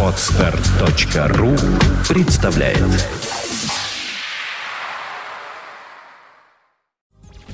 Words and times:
Отстар.ру 0.00 1.56
представляет 2.08 2.78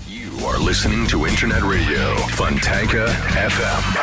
You 0.06 0.44
are 0.44 0.58
listening 0.58 1.06
to 1.06 1.24
Internet 1.24 1.62
Radio 1.62 2.16
Fontanka 2.36 3.08
FM. 3.34 3.96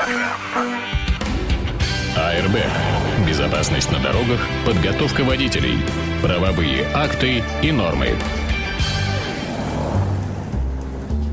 Airbag. 2.18 3.28
Безопасность 3.28 3.92
на 3.92 4.00
дорогах, 4.00 4.40
подготовка 4.66 5.24
водителей, 5.24 5.78
правовые 6.24 6.88
акты 6.96 7.44
и 7.62 7.72
нормы. 7.72 8.16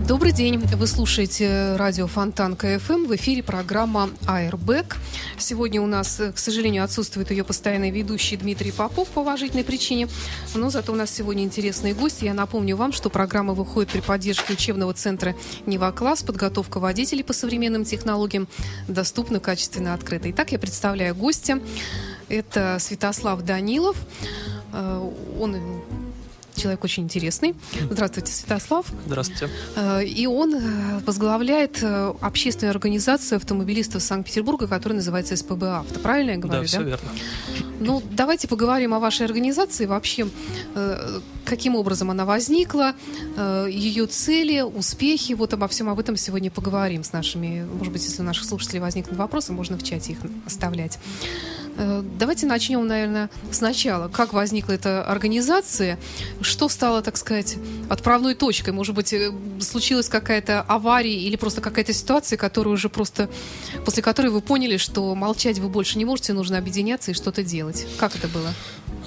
Добрый 0.07 0.33
день. 0.33 0.59
Вы 0.59 0.87
слушаете 0.87 1.77
радио 1.77 2.07
Фонтанка 2.07 2.57
FM. 2.57 3.07
В 3.07 3.17
эфире 3.17 3.43
программа 3.43 4.11
Airbag. 4.27 4.97
Сегодня 5.39 5.81
у 5.81 5.87
нас, 5.87 6.21
к 6.35 6.39
сожалению, 6.39 6.85
отсутствует 6.85 7.31
ее 7.31 7.43
постоянный 7.43 7.91
ведущий 7.91 8.37
Дмитрий 8.37 8.71
Попов 8.71 9.09
по 9.09 9.21
уважительной 9.21 9.65
причине. 9.65 10.09
Но 10.55 10.69
зато 10.69 10.93
у 10.93 10.95
нас 10.95 11.11
сегодня 11.11 11.43
интересные 11.43 11.95
гости. 11.95 12.27
Я 12.27 12.35
напомню 12.35 12.77
вам, 12.77 12.93
что 12.93 13.09
программа 13.09 13.55
выходит 13.55 13.93
при 13.93 14.01
поддержке 14.01 14.53
учебного 14.53 14.93
центра 14.93 15.35
«Нева-класс». 15.65 16.23
Подготовка 16.23 16.81
водителей 16.81 17.25
по 17.25 17.33
современным 17.33 17.87
технологиям 17.87 18.47
доступна, 18.87 19.41
качественно, 19.41 19.95
открыта. 19.95 20.31
Итак, 20.31 20.53
я 20.53 20.59
представляю 20.59 21.15
гостя. 21.15 21.61
Это 22.29 22.77
Святослав 22.79 23.41
Данилов. 23.41 23.97
Э, 24.75 25.11
он 25.41 25.57
человек 26.65 26.83
очень 26.83 27.03
интересный. 27.03 27.55
Здравствуйте, 27.91 28.33
Святослав. 28.33 28.87
Здравствуйте. 29.05 29.51
Э, 29.77 30.03
И 30.03 30.27
он 30.27 30.55
э, 30.55 31.01
возглавляет 31.05 31.83
э, 31.83 32.15
общественную 32.23 32.71
организацию 32.71 33.37
автомобилистов 33.37 34.03
Санкт-Петербурга, 34.03 34.67
которая 34.67 34.97
называется 34.97 35.37
СПБ 35.37 35.63
Авто. 35.65 36.01
Правильно 36.01 36.31
я 36.31 36.37
говорю? 36.39 36.63
Да, 36.63 36.67
все 36.67 36.83
верно. 36.83 37.11
Ну, 37.81 38.03
давайте 38.11 38.49
поговорим 38.49 38.95
о 38.95 38.99
вашей 38.99 39.27
организации. 39.27 39.85
Вообще, 39.85 40.27
каким 41.45 41.75
образом 41.75 42.11
она 42.11 42.25
возникла, 42.25 42.95
ее 43.69 44.07
цели, 44.07 44.63
успехи. 44.63 45.35
Вот 45.35 45.53
обо 45.53 45.69
всем 45.69 45.91
об 45.91 45.99
этом 45.99 46.17
сегодня 46.17 46.51
поговорим 46.51 47.05
с 47.05 47.13
нашими, 47.13 47.67
может 47.79 47.93
быть, 47.93 48.05
если 48.05 48.23
у 48.23 48.25
наших 48.25 48.45
слушателей 48.45 48.81
возникнут 48.81 49.19
вопросы, 49.19 49.53
можно 49.53 49.77
в 49.77 49.83
чате 49.83 50.13
их 50.13 50.19
оставлять. 50.47 50.99
Э, 51.77 52.03
Давайте 52.19 52.47
начнем, 52.47 52.87
наверное, 52.87 53.31
сначала. 53.51 54.09
Как 54.09 54.33
возникла 54.33 54.73
эта 54.73 55.05
организация? 55.05 55.99
Что 56.41 56.69
стало, 56.69 57.03
так 57.03 57.17
сказать, 57.17 57.57
отправной 57.89 58.35
точкой? 58.35 58.71
Может 58.71 58.95
быть, 58.95 59.13
э, 59.13 59.33
случилась 59.61 60.09
какая-то 60.09 60.63
авария 60.63 61.19
или 61.19 61.37
просто 61.37 61.61
какая-то 61.61 61.93
ситуация, 61.93 62.37
которую 62.37 62.75
уже 62.75 62.89
просто... 62.89 63.29
После 63.85 64.03
которой 64.03 64.29
вы 64.29 64.41
поняли, 64.41 64.77
что 64.77 65.15
молчать 65.15 65.59
вы 65.59 65.69
больше 65.69 65.99
не 65.99 66.05
можете, 66.05 66.33
нужно 66.33 66.59
объединяться 66.59 67.11
и 67.11 67.15
что-то 67.15 67.43
делать. 67.43 67.87
Как 67.99 68.17
это 68.17 68.29
было? 68.29 68.53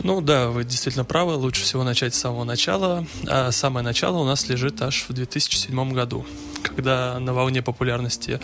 Ну 0.03 0.21
да, 0.21 0.49
вы 0.49 0.63
действительно 0.63 1.05
правы, 1.05 1.33
лучше 1.33 1.63
всего 1.63 1.83
начать 1.83 2.13
с 2.13 2.19
самого 2.19 2.43
начала. 2.43 3.05
А 3.27 3.51
самое 3.51 3.83
начало 3.83 4.17
у 4.17 4.25
нас 4.25 4.47
лежит 4.47 4.81
аж 4.81 5.05
в 5.07 5.13
2007 5.13 5.93
году, 5.93 6.25
когда 6.61 7.19
на 7.19 7.33
волне 7.33 7.61
популярности, 7.61 8.39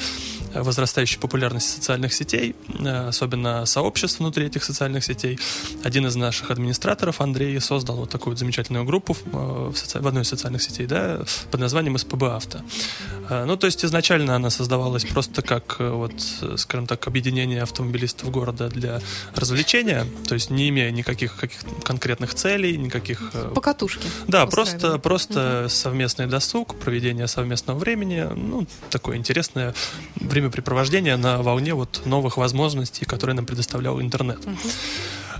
возрастающей 0.55 1.19
популярности 1.19 1.75
социальных 1.75 2.13
сетей, 2.13 2.55
э, 2.67 3.07
особенно 3.07 3.65
сообществ 3.65 4.19
внутри 4.19 4.45
этих 4.45 4.63
социальных 4.63 5.03
сетей, 5.03 5.39
один 5.83 6.05
из 6.07 6.15
наших 6.15 6.51
администраторов, 6.51 7.21
Андрей, 7.21 7.59
создал 7.59 7.97
вот 7.97 8.09
такую 8.09 8.35
замечательную 8.35 8.85
группу 8.85 9.13
э, 9.13 9.27
в 9.29 9.73
соци- 9.73 10.01
в 10.01 10.07
одной 10.07 10.23
из 10.23 10.29
социальных 10.29 10.61
сетей, 10.61 10.85
да, 10.85 11.21
под 11.51 11.59
названием 11.59 11.97
СПБ 11.97 12.23
Авто. 12.23 12.59
Э, 13.33 13.45
Ну, 13.45 13.57
то 13.57 13.67
есть 13.67 13.85
изначально 13.85 14.35
она 14.35 14.49
создавалась 14.49 15.05
просто 15.05 15.41
как, 15.41 15.77
э, 15.79 15.89
вот, 15.89 16.13
э, 16.41 16.57
скажем 16.57 16.87
так, 16.87 17.07
объединение 17.07 17.61
автомобилистов 17.61 18.31
города 18.31 18.69
для 18.69 19.01
развлечения, 19.35 20.05
то 20.27 20.35
есть 20.35 20.49
не 20.49 20.69
имея 20.69 20.91
никаких 20.91 21.35
каких 21.35 21.59
конкретных 21.83 22.33
целей, 22.33 22.77
никаких... 22.77 23.31
Покатушки. 23.55 24.07
Да, 24.27 24.45
просто, 24.45 24.97
просто 24.99 25.67
совместный 25.69 26.27
досуг, 26.27 26.75
проведение 26.75 27.27
совместного 27.27 27.79
времени, 27.79 28.27
ну, 28.35 28.67
такое 28.89 29.17
интересное 29.17 29.73
времяпрепровождение 30.15 31.17
на 31.17 31.41
волне 31.41 31.73
вот 31.73 32.01
новых 32.05 32.37
возможностей, 32.37 33.05
которые 33.05 33.35
нам 33.35 33.45
предоставлял 33.45 34.01
интернет. 34.01 34.39
Э, 34.45 34.51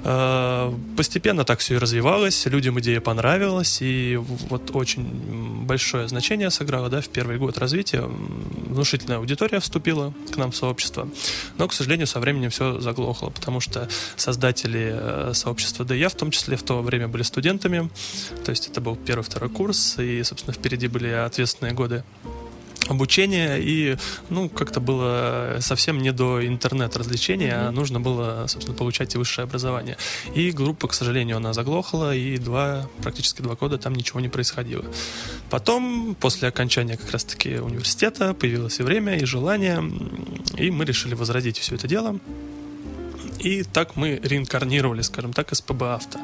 Постепенно 0.04 1.46
так 1.46 1.60
все 1.60 1.76
и 1.76 1.78
развивалось, 1.78 2.46
людям 2.46 2.78
идея 2.82 3.00
понравилась, 3.00 3.78
и 3.82 4.18
вот 4.18 4.76
очень 4.76 5.64
большое 5.66 6.10
значение 6.10 6.52
сыграло, 6.52 6.90
да, 6.90 7.00
в 7.00 7.08
первый 7.08 7.38
год 7.38 7.58
развития. 7.58 8.02
Внушительная 8.02 9.20
аудитория 9.20 9.62
вступила 9.62 10.14
к 10.34 10.36
нам 10.36 10.52
в 10.52 10.58
сообщество, 10.58 11.08
но, 11.58 11.70
к 11.70 11.74
сожалению, 11.74 12.08
со 12.08 12.20
временем 12.20 12.50
все 12.50 12.82
заглохло, 12.82 13.30
потому 13.30 13.62
что 13.62 13.88
создатели 14.18 14.92
э, 14.94 15.32
сообщества, 15.34 15.86
да 15.86 15.96
я 15.96 16.10
в 16.10 16.16
том 16.16 16.32
числе, 16.32 16.58
в 16.58 16.64
то 16.64 16.82
время 16.82 17.08
были 17.08 17.24
студентами, 17.24 17.90
то 18.44 18.50
есть 18.50 18.68
это 18.68 18.82
был 18.82 18.98
первый-второй 18.98 19.50
курс, 19.50 20.00
и, 20.00 20.22
собственно, 20.24 20.54
впереди 20.54 20.88
были 20.88 21.08
ответственные 21.08 21.74
годы 21.74 22.04
обучения, 22.88 23.58
и, 23.58 23.98
ну, 24.30 24.50
как-то 24.50 24.80
было 24.80 25.58
совсем 25.60 26.02
не 26.02 26.12
до 26.12 26.46
интернет-развлечения, 26.46 27.68
а 27.68 27.72
нужно 27.72 28.00
было, 28.00 28.46
собственно, 28.48 28.78
получать 28.78 29.16
и 29.16 29.18
высшее 29.18 29.44
образование. 29.44 29.98
И 30.36 30.52
группа, 30.52 30.88
к 30.88 30.94
сожалению, 30.94 31.38
она 31.38 31.54
заглохла, 31.54 32.16
и 32.16 32.38
два, 32.38 32.90
практически 33.02 33.42
два 33.42 33.56
года 33.56 33.78
там 33.78 33.96
ничего 33.96 34.20
не 34.20 34.30
происходило. 34.30 34.86
Потом, 35.50 36.16
после 36.20 36.48
окончания 36.48 36.98
как 36.98 37.12
раз-таки 37.12 37.56
университета, 37.56 38.34
появилось 38.34 38.80
и 38.80 38.84
время, 38.84 39.18
и 39.18 39.26
желание, 39.26 39.84
и 40.58 40.72
мы 40.72 40.86
решили 40.86 41.14
возродить 41.14 41.58
все 41.58 41.76
это 41.76 41.88
дело. 41.88 42.20
И 43.40 43.64
так 43.64 43.96
мы 43.96 44.20
реинкарнировали, 44.24 45.02
скажем 45.02 45.34
так, 45.34 45.54
СПБ 45.54 45.84
«Авто». 45.84 46.20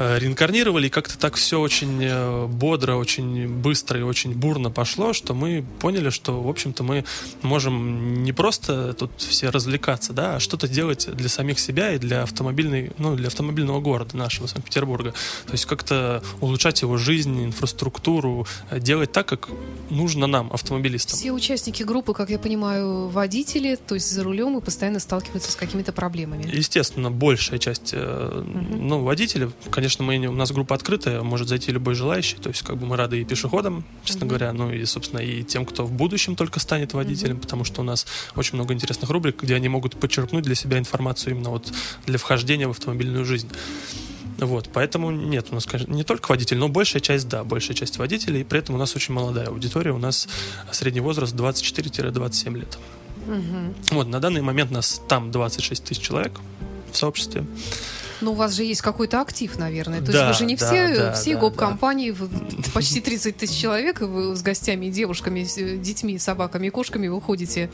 Э, 0.00 0.18
реинкарнировали, 0.18 0.86
и 0.86 0.90
как-то 0.90 1.18
так 1.18 1.34
все 1.34 1.60
очень 1.60 2.02
э, 2.02 2.46
бодро, 2.46 2.94
очень 2.94 3.46
быстро 3.46 4.00
и 4.00 4.02
очень 4.02 4.32
бурно 4.32 4.70
пошло, 4.70 5.12
что 5.12 5.34
мы 5.34 5.62
поняли, 5.78 6.08
что, 6.08 6.40
в 6.40 6.48
общем-то, 6.48 6.82
мы 6.82 7.04
можем 7.42 8.24
не 8.24 8.32
просто 8.32 8.94
тут 8.94 9.10
все 9.18 9.50
развлекаться, 9.50 10.14
да, 10.14 10.36
а 10.36 10.40
что-то 10.40 10.68
делать 10.68 11.06
для 11.14 11.28
самих 11.28 11.60
себя 11.60 11.92
и 11.92 11.98
для 11.98 12.22
автомобильной, 12.22 12.92
ну, 12.96 13.14
для 13.14 13.26
автомобильного 13.26 13.82
города 13.82 14.16
нашего 14.16 14.46
Санкт-Петербурга. 14.46 15.12
То 15.44 15.52
есть 15.52 15.66
как-то 15.66 16.22
улучшать 16.40 16.80
его 16.80 16.96
жизнь, 16.96 17.44
инфраструктуру, 17.44 18.46
э, 18.70 18.80
делать 18.80 19.12
так, 19.12 19.26
как 19.26 19.50
нужно 19.90 20.26
нам, 20.26 20.50
автомобилистам. 20.50 21.18
Все 21.18 21.30
участники 21.30 21.82
группы, 21.82 22.14
как 22.14 22.30
я 22.30 22.38
понимаю, 22.38 23.08
водители, 23.08 23.76
то 23.76 23.96
есть 23.96 24.10
за 24.10 24.24
рулем 24.24 24.56
и 24.56 24.62
постоянно 24.62 24.98
сталкиваются 24.98 25.52
с 25.52 25.56
какими-то 25.56 25.92
проблемами. 25.92 26.50
Естественно, 26.50 27.10
большая 27.10 27.58
часть, 27.58 27.92
ну, 27.92 29.04
водителей, 29.04 29.50
конечно, 29.70 29.89
мы, 29.98 30.16
не- 30.18 30.28
у 30.28 30.32
нас 30.32 30.52
группа 30.52 30.74
открытая, 30.74 31.22
может 31.22 31.48
зайти 31.48 31.72
любой 31.72 31.94
желающий, 31.94 32.36
то 32.36 32.48
есть 32.48 32.62
как 32.62 32.76
бы 32.76 32.86
мы 32.86 32.96
рады 32.96 33.20
и 33.20 33.24
пешеходам, 33.24 33.84
честно 34.04 34.26
говоря, 34.26 34.52
ну 34.52 34.70
и, 34.70 34.84
собственно, 34.84 35.20
и 35.20 35.42
тем, 35.42 35.66
кто 35.66 35.84
в 35.84 35.92
будущем 35.92 36.36
только 36.36 36.60
станет 36.60 36.94
водителем, 36.94 37.38
потому 37.38 37.64
что 37.64 37.80
у 37.80 37.84
нас 37.84 38.06
очень 38.36 38.54
много 38.54 38.74
интересных 38.74 39.10
рубрик, 39.10 39.42
где 39.42 39.54
они 39.54 39.68
могут 39.68 39.98
подчеркнуть 39.98 40.44
для 40.44 40.54
себя 40.54 40.78
информацию 40.78 41.34
именно 41.34 41.50
вот 41.50 41.72
для 42.06 42.18
вхождения 42.18 42.68
в 42.68 42.70
автомобильную 42.70 43.24
жизнь. 43.24 43.48
Вот, 44.38 44.70
поэтому 44.72 45.10
нет, 45.10 45.48
у 45.50 45.54
нас, 45.54 45.66
конечно, 45.66 45.92
не 45.92 46.04
только 46.04 46.30
водитель, 46.30 46.56
но 46.56 46.68
большая 46.68 47.02
часть, 47.02 47.28
да, 47.28 47.44
большая 47.44 47.76
часть 47.76 47.98
водителей, 47.98 48.40
и 48.40 48.44
при 48.44 48.58
этом 48.60 48.74
у 48.74 48.78
нас 48.78 48.96
очень 48.96 49.12
молодая 49.12 49.48
аудитория, 49.48 49.92
у 49.92 49.98
нас 49.98 50.28
средний 50.72 51.00
возраст 51.00 51.34
24-27 51.34 52.56
лет. 52.58 52.78
Вот, 53.90 54.08
на 54.08 54.18
данный 54.18 54.40
момент 54.40 54.70
нас 54.70 55.02
там 55.08 55.30
26 55.30 55.84
тысяч 55.84 56.00
человек 56.02 56.40
в 56.90 56.96
сообществе. 56.96 57.44
Но 58.20 58.32
у 58.32 58.34
вас 58.34 58.54
же 58.54 58.64
есть 58.64 58.82
какой-то 58.82 59.20
актив, 59.20 59.56
наверное. 59.58 60.00
То 60.00 60.12
Да, 60.12 60.28
есть 60.28 60.40
вы 60.40 60.44
же 60.44 60.44
не 60.50 60.56
да, 60.56 60.66
все, 60.66 60.96
да, 60.96 61.12
все 61.12 61.34
да, 61.34 61.40
гоп-компании, 61.40 62.10
вы- 62.10 62.28
почти 62.74 63.00
30 63.00 63.36
тысяч 63.36 63.60
человек, 63.60 64.02
и 64.02 64.04
вы 64.04 64.34
с 64.36 64.42
гостями, 64.42 64.86
девушками, 64.90 65.46
э, 65.56 65.76
детьми, 65.76 66.18
собаками 66.18 66.66
и 66.68 66.70
кошками 66.70 67.08
выходите 67.08 67.70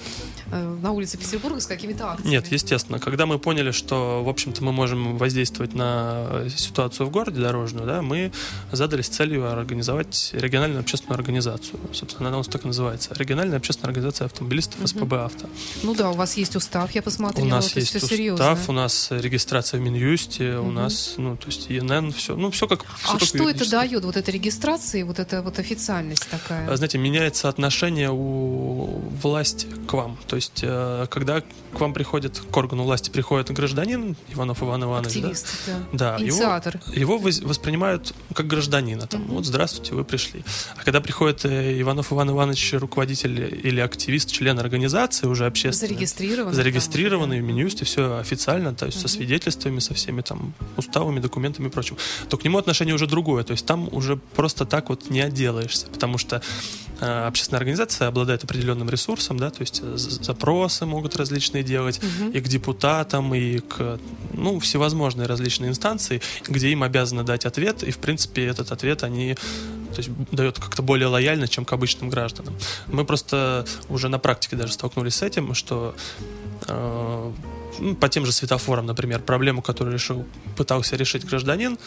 э, 0.52 0.76
на 0.82 0.92
улицы 0.92 1.18
Петербурга 1.18 1.60
с 1.60 1.66
какими-то 1.66 2.12
акциями. 2.12 2.30
Нет, 2.30 2.46
естественно. 2.52 2.98
Когда 2.98 3.26
мы 3.26 3.38
поняли, 3.38 3.70
что, 3.70 4.22
в 4.24 4.28
общем-то, 4.28 4.62
мы 4.62 4.72
можем 4.72 5.18
воздействовать 5.18 5.74
на 5.74 6.26
э, 6.30 6.48
ситуацию 6.56 7.06
в 7.06 7.10
городе 7.10 7.40
дорожную, 7.40 7.86
да, 7.86 8.02
мы 8.02 8.32
задались 8.72 9.08
целью 9.08 9.50
организовать 9.50 10.30
региональную 10.32 10.80
общественную 10.80 11.18
организацию. 11.18 11.78
Собственно, 11.92 12.28
она 12.28 12.38
у 12.38 12.40
нас 12.40 12.48
так 12.48 12.64
и 12.64 12.66
называется. 12.66 13.10
Региональная 13.14 13.56
общественная 13.58 13.90
организация 13.90 14.26
автомобилистов 14.26 14.80
СПБ 14.88 15.12
«Авто». 15.14 15.46
Ну 15.82 15.94
да, 15.94 16.10
у 16.10 16.14
вас 16.14 16.36
есть 16.36 16.56
устав, 16.56 16.90
я 16.92 17.02
посмотрела. 17.02 17.46
У 17.46 17.48
нас 17.48 17.74
есть 17.76 17.94
устав, 17.96 18.10
серьезно. 18.10 18.58
у 18.68 18.72
нас 18.72 19.08
регистрация 19.10 19.80
в 19.80 19.82
Минюсте, 19.82 20.35
месте 20.40 20.58
у 20.58 20.70
нас, 20.70 21.14
ну, 21.16 21.36
то 21.36 21.46
есть 21.46 21.66
ИНН, 21.70 22.12
все, 22.12 22.36
ну, 22.36 22.50
все 22.50 22.66
как... 22.66 22.84
всё 22.84 23.14
А 23.14 23.18
как 23.18 23.28
что 23.28 23.48
это 23.48 23.68
дает, 23.68 24.04
вот 24.04 24.16
эта 24.16 24.30
регистрация, 24.30 25.00
и 25.00 25.04
вот 25.04 25.18
эта 25.18 25.42
вот 25.42 25.58
официальность 25.58 26.28
такая? 26.30 26.70
А, 26.70 26.76
Знаете, 26.76 26.98
меняется 26.98 27.48
отношение 27.48 28.10
у 28.12 29.00
власти 29.22 29.66
к 29.86 29.92
вам. 29.92 30.18
То 30.26 30.36
есть, 30.36 30.60
э, 30.62 31.06
когда 31.10 31.40
к 31.40 31.80
вам 31.80 31.92
приходит, 31.92 32.38
к 32.50 32.56
органу 32.56 32.84
власти 32.84 33.10
приходит 33.10 33.50
гражданин 33.50 34.16
Иванов 34.32 34.62
Иван 34.62 34.84
Иванович, 34.84 35.14
да, 35.14 35.28
Активист, 35.28 35.46
да. 35.66 35.72
Да, 35.92 36.16
его, 36.16 36.36
Инициатор. 36.36 36.80
его 36.94 37.18
воз- 37.18 37.40
воспринимают 37.40 38.14
как 38.34 38.46
гражданина. 38.46 39.06
Там, 39.06 39.26
вот, 39.28 39.44
здравствуйте, 39.46 39.94
вы 39.94 40.04
пришли. 40.04 40.44
А 40.76 40.82
когда 40.84 41.00
приходит 41.00 41.44
э, 41.44 41.80
Иванов 41.80 42.12
Иван 42.12 42.30
Иванович, 42.30 42.74
руководитель 42.74 43.60
или 43.66 43.80
активист, 43.80 44.32
член 44.32 44.58
организации 44.58 45.26
уже 45.26 45.46
общественной, 45.46 45.88
Зарегистрированный. 45.90 46.54
зарегистрированный 46.54 47.38
в 47.38 47.40
там, 47.40 47.48
Минюсте, 47.48 47.84
все 47.84 48.18
официально, 48.18 48.74
то 48.74 48.86
есть 48.86 49.00
со 49.00 49.08
свидетельствами, 49.08 49.78
со 49.78 49.94
всеми 49.94 50.22
там 50.26 50.54
уставами, 50.76 51.20
документами 51.20 51.68
и 51.68 51.70
прочим, 51.70 51.96
то 52.28 52.36
к 52.36 52.44
нему 52.44 52.58
отношение 52.58 52.94
уже 52.94 53.06
другое. 53.06 53.44
То 53.44 53.52
есть 53.52 53.66
там 53.66 53.88
уже 53.92 54.16
просто 54.16 54.64
так 54.64 54.88
вот 54.88 55.10
не 55.10 55.20
отделаешься, 55.20 55.86
потому 55.86 56.18
что 56.18 56.42
э, 57.00 57.26
общественная 57.26 57.58
организация 57.58 58.08
обладает 58.08 58.44
определенным 58.44 58.90
ресурсом, 58.90 59.38
да, 59.38 59.50
то 59.50 59.60
есть 59.60 59.80
э, 59.82 59.96
запросы 59.96 60.86
могут 60.86 61.16
различные 61.16 61.62
делать 61.62 62.00
и 62.32 62.40
к 62.40 62.48
депутатам, 62.48 63.34
и 63.34 63.58
к, 63.58 63.98
ну, 64.32 64.60
всевозможные 64.60 65.26
различные 65.26 65.70
инстанции, 65.70 66.20
где 66.48 66.68
им 66.70 66.82
обязаны 66.82 67.22
дать 67.22 67.46
ответ, 67.46 67.82
и, 67.82 67.90
в 67.90 67.98
принципе, 67.98 68.46
этот 68.46 68.72
ответ 68.72 69.02
они 69.02 69.36
то 69.96 70.02
есть 70.02 70.10
дает 70.30 70.58
как-то 70.58 70.82
более 70.82 71.08
лояльно, 71.08 71.48
чем 71.48 71.64
к 71.64 71.72
обычным 71.72 72.10
гражданам. 72.10 72.54
Мы 72.88 73.06
просто 73.06 73.64
уже 73.88 74.08
на 74.08 74.18
практике 74.18 74.56
даже 74.56 74.74
столкнулись 74.74 75.14
с 75.14 75.22
этим, 75.22 75.54
что 75.54 75.94
э, 76.68 77.32
ну, 77.78 77.94
по 77.94 78.08
тем 78.08 78.26
же 78.26 78.32
светофорам, 78.32 78.86
например, 78.86 79.20
проблему, 79.20 79.62
которую 79.62 79.94
решил, 79.94 80.26
пытался 80.56 80.96
решить 80.96 81.24
гражданин, 81.24 81.78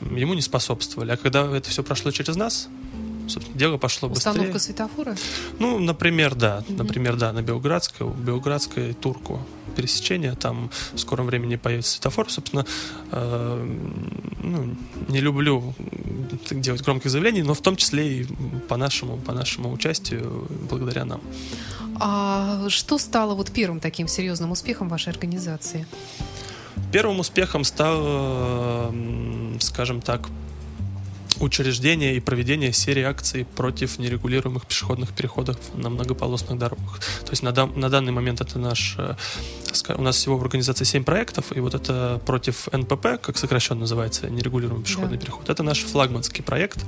ему 0.00 0.34
не 0.34 0.42
способствовали. 0.42 1.12
А 1.12 1.16
когда 1.16 1.56
это 1.56 1.70
все 1.70 1.82
прошло 1.82 2.10
через 2.10 2.36
нас, 2.36 2.68
собственно, 3.28 3.58
дело 3.58 3.76
пошло 3.76 4.08
Установка 4.08 4.52
быстрее. 4.52 4.74
светофора? 4.74 5.16
Ну, 5.58 5.78
например, 5.78 6.34
да. 6.34 6.62
Например, 6.68 7.16
да, 7.16 7.32
на 7.32 7.42
Белградской, 7.42 8.08
Белградской 8.08 8.94
турку 8.94 9.40
пересечение, 9.76 10.34
там 10.34 10.70
в 10.92 10.98
скором 10.98 11.26
времени 11.26 11.56
появится 11.56 11.92
светофор. 11.92 12.30
Собственно, 12.30 12.64
э, 13.10 13.76
ну, 14.42 14.76
не 15.08 15.20
люблю 15.20 15.74
делать 16.50 16.82
громких 16.82 17.10
заявлений, 17.10 17.42
но 17.42 17.54
в 17.54 17.60
том 17.60 17.76
числе 17.76 18.20
и 18.20 18.26
по 18.68 18.76
нашему, 18.76 19.16
по 19.16 19.32
нашему 19.32 19.72
участию, 19.72 20.46
благодаря 20.70 21.04
нам. 21.04 21.20
А 22.00 22.68
что 22.68 22.98
стало 22.98 23.34
вот 23.34 23.50
первым 23.50 23.80
таким 23.80 24.08
серьезным 24.08 24.50
успехом 24.50 24.88
вашей 24.88 25.10
организации? 25.10 25.86
Первым 26.92 27.20
успехом 27.20 27.64
стало, 27.64 28.88
м, 28.88 29.58
скажем 29.60 30.00
так, 30.00 30.28
учреждение 31.40 32.16
и 32.16 32.20
проведение 32.20 32.72
серии 32.72 33.02
акций 33.02 33.44
против 33.56 33.98
нерегулируемых 33.98 34.66
пешеходных 34.66 35.12
переходов 35.12 35.56
на 35.74 35.90
многополосных 35.90 36.58
дорогах. 36.58 36.98
То 37.24 37.30
есть 37.30 37.42
на, 37.42 37.52
дан- 37.52 37.72
на 37.78 37.88
данный 37.88 38.12
момент 38.12 38.40
это 38.40 38.58
наш... 38.58 38.96
э, 38.98 39.14
У 39.96 40.02
нас 40.02 40.16
всего 40.16 40.36
в 40.38 40.42
организации 40.42 40.84
7 40.84 41.04
проектов, 41.04 41.46
и 41.56 41.60
вот 41.60 41.74
это 41.74 42.20
против 42.26 42.68
НПП, 42.72 43.20
как 43.20 43.36
сокращенно 43.36 43.80
называется, 43.80 44.28
нерегулируемый 44.30 44.84
пешеходный 44.84 45.16
Да. 45.18 45.22
переход, 45.24 45.48
это 45.50 45.62
наш 45.62 45.80
флагманский 45.80 46.42
проект. 46.42 46.84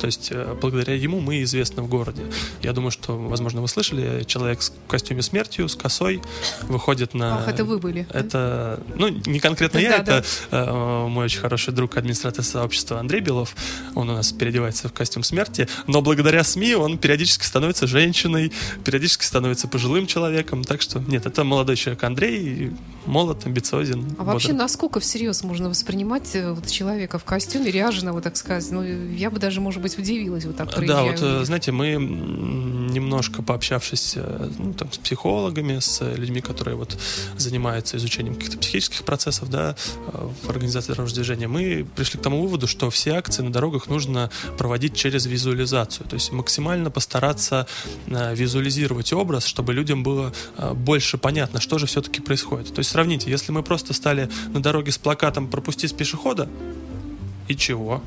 То 0.00 0.06
есть 0.06 0.28
э, 0.32 0.56
благодаря 0.60 0.94
ему 0.94 1.20
мы 1.20 1.42
известны 1.42 1.82
в 1.82 1.88
городе. 1.88 2.22
Я 2.62 2.72
думаю, 2.72 2.90
что, 2.90 3.16
возможно, 3.16 3.60
вы 3.60 3.68
слышали, 3.68 4.24
человек 4.24 4.62
с- 4.62 4.72
костюме 4.88 5.22
смертью, 5.22 5.68
с 5.68 5.76
косой, 5.76 6.20
выходит 6.62 7.14
на... 7.14 7.38
Ах, 7.38 7.48
это 7.48 7.64
вы 7.64 7.78
были, 7.78 8.06
да? 8.12 8.18
Это, 8.20 8.80
ну, 8.96 9.08
не 9.08 9.38
конкретно 9.40 9.78
я, 9.78 9.98
Да, 10.02 10.18
это 10.18 10.24
э, 10.50 11.06
мой 11.08 11.26
очень 11.26 11.40
хороший 11.40 11.72
друг, 11.72 11.96
администратор 11.96 12.44
сообщества 12.44 12.98
Андрей 12.98 13.20
Белов. 13.20 13.54
Он 13.94 14.10
у 14.10 14.14
нас 14.14 14.32
переодевается 14.32 14.88
в 14.88 14.92
костюм 14.92 15.22
смерти, 15.22 15.68
но 15.86 16.02
благодаря 16.02 16.44
СМИ 16.44 16.74
он 16.74 16.98
периодически 16.98 17.44
становится 17.44 17.86
женщиной, 17.86 18.52
периодически 18.84 19.24
становится 19.24 19.68
пожилым 19.68 20.06
человеком. 20.06 20.64
Так 20.64 20.82
что, 20.82 21.00
нет, 21.00 21.26
это 21.26 21.44
молодой 21.44 21.76
человек 21.76 22.02
Андрей, 22.04 22.72
молод, 23.06 23.46
амбициозен. 23.46 24.16
А 24.18 24.24
вообще, 24.24 24.48
бодр. 24.48 24.62
насколько 24.62 25.00
всерьез 25.00 25.42
можно 25.42 25.68
воспринимать 25.68 26.34
э, 26.34 26.52
вот 26.52 26.66
человека 26.66 27.18
в 27.18 27.24
костюме, 27.24 27.70
ряженого, 27.70 28.20
так 28.20 28.36
сказать? 28.36 28.70
Ну, 28.70 28.82
я 28.82 29.30
бы 29.30 29.38
даже, 29.38 29.60
может 29.60 29.80
быть, 29.80 29.98
удивилась 29.98 30.44
вот 30.44 30.56
так 30.56 30.68
Да, 30.86 31.02
вот, 31.02 31.20
э, 31.20 31.24
увидев. 31.24 31.46
знаете, 31.46 31.72
мы 31.72 31.94
немножко 31.96 33.42
пообщавшись 33.42 34.14
э, 34.16 34.50
ну, 34.58 34.72
там, 34.74 34.90
с 34.92 34.98
психологами, 34.98 35.78
с 35.78 36.02
людьми, 36.16 36.40
которые 36.40 36.76
вот 36.76 36.98
занимаются 37.36 37.96
изучением 37.96 38.34
каких-то 38.34 38.58
психических 38.58 39.04
процессов, 39.04 39.50
да, 39.50 39.76
в 40.42 40.50
организации 40.50 40.88
дорожного 40.92 41.14
движения, 41.14 41.48
мы 41.48 41.86
пришли 41.96 42.18
к 42.18 42.22
тому 42.22 42.42
выводу, 42.42 42.66
что 42.66 42.90
все 42.90 43.12
акции 43.12 43.42
на 43.42 43.52
дорогах 43.52 43.65
нужно 43.88 44.30
проводить 44.58 44.94
через 44.94 45.26
визуализацию, 45.26 46.06
то 46.06 46.14
есть 46.14 46.32
максимально 46.32 46.90
постараться 46.90 47.66
э, 48.06 48.34
визуализировать 48.34 49.12
образ, 49.12 49.46
чтобы 49.46 49.72
людям 49.74 50.02
было 50.02 50.32
э, 50.56 50.72
больше 50.74 51.18
понятно, 51.18 51.60
что 51.60 51.78
же 51.78 51.86
все-таки 51.86 52.20
происходит. 52.20 52.74
То 52.74 52.80
есть 52.80 52.90
сравните, 52.90 53.30
если 53.30 53.52
мы 53.52 53.62
просто 53.62 53.92
стали 53.92 54.28
на 54.48 54.62
дороге 54.62 54.92
с 54.92 54.98
плакатом 54.98 55.48
«Пропусти 55.48 55.86
с 55.86 55.92
пешехода», 55.92 56.48
и 57.48 57.54
чего? 57.54 58.02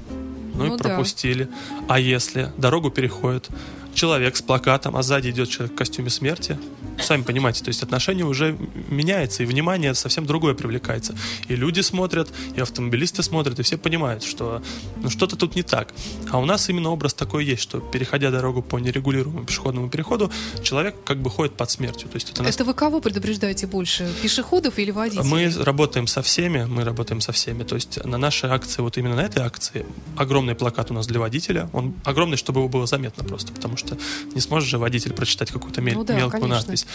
Ну, 0.56 0.65
Ну 0.65 0.65
и 0.65 0.77
да. 0.77 0.83
пропустили. 0.83 1.47
А 1.88 2.00
если 2.00 2.51
дорогу 2.57 2.89
переходит 2.91 3.47
человек 3.94 4.36
с 4.36 4.41
плакатом, 4.41 4.95
а 4.95 5.03
сзади 5.03 5.30
идет 5.30 5.50
человек 5.50 5.74
в 5.74 5.75
костюме 5.75 6.09
смерти, 6.09 6.57
сами 7.01 7.24
понимаете, 7.24 7.63
то 7.63 7.69
есть 7.69 7.83
отношение 7.83 8.25
уже 8.25 8.57
меняется, 8.89 9.44
и 9.44 9.45
внимание 9.45 9.94
совсем 9.94 10.25
другое 10.25 10.53
привлекается. 10.53 11.15
И 11.47 11.56
люди 11.56 11.81
смотрят, 11.81 12.30
и 12.56 12.62
автомобилисты 12.62 13.24
смотрят, 13.24 13.59
и 13.59 13.63
все 13.63 13.77
понимают, 13.77 14.24
что 14.24 14.62
ну, 14.97 15.09
что-то 15.09 15.36
тут 15.36 15.56
не 15.56 15.63
так. 15.63 15.94
А 16.30 16.39
у 16.39 16.45
нас 16.45 16.69
именно 16.69 16.89
образ 16.89 17.13
такой 17.13 17.45
есть, 17.45 17.62
что 17.62 17.80
переходя 17.80 18.31
дорогу 18.31 18.62
по 18.62 18.80
нерегулируемому 18.80 19.45
пешеходному 19.45 19.89
переходу, 19.89 20.31
человек 20.63 20.95
как 21.03 21.21
бы 21.21 21.30
ходит 21.30 21.56
под 21.56 21.71
смертью. 21.71 22.09
То 22.09 22.15
есть 22.15 22.31
это 22.31 22.44
нас 22.44 22.56
Это 22.56 22.65
вы 22.65 22.74
кого 22.74 23.01
предупреждаете 23.01 23.68
больше? 23.68 24.12
Пешеходов 24.21 24.77
или 24.80 24.91
водителей? 24.91 25.24
мы 25.30 25.50
работаем 25.63 26.07
со 26.07 26.21
всеми, 26.21 26.65
мы 26.65 26.83
работаем 26.83 27.21
со 27.21 27.31
всеми. 27.31 27.63
То 27.63 27.75
есть 27.75 28.03
на 28.03 28.18
нашей 28.18 28.50
акции, 28.50 28.81
вот 28.81 28.97
именно 28.97 29.15
на 29.15 29.21
этой 29.21 29.44
акции, 29.44 29.86
огромный 30.15 30.56
плакат 30.56 30.91
у 30.91 30.94
нас 30.94 31.07
для 31.07 31.19
водителя. 31.19 31.69
Он 31.74 31.94
огромный, 32.03 32.38
чтобы 32.38 32.59
его 32.59 32.69
было 32.69 32.88
заметно 32.88 33.24
просто, 33.24 33.53
потому 33.53 33.77
что 33.79 33.97
не 34.35 34.41
сможет 34.41 34.69
же 34.69 34.77
водитель 34.77 35.13
прочитать 35.13 35.51
какую-то 35.51 35.81
мель- 35.81 35.95
Ну 35.95 36.03
да, 36.03 36.15
мелкую 36.15 36.41
конечно. 36.41 36.61
надпись. 36.67 36.85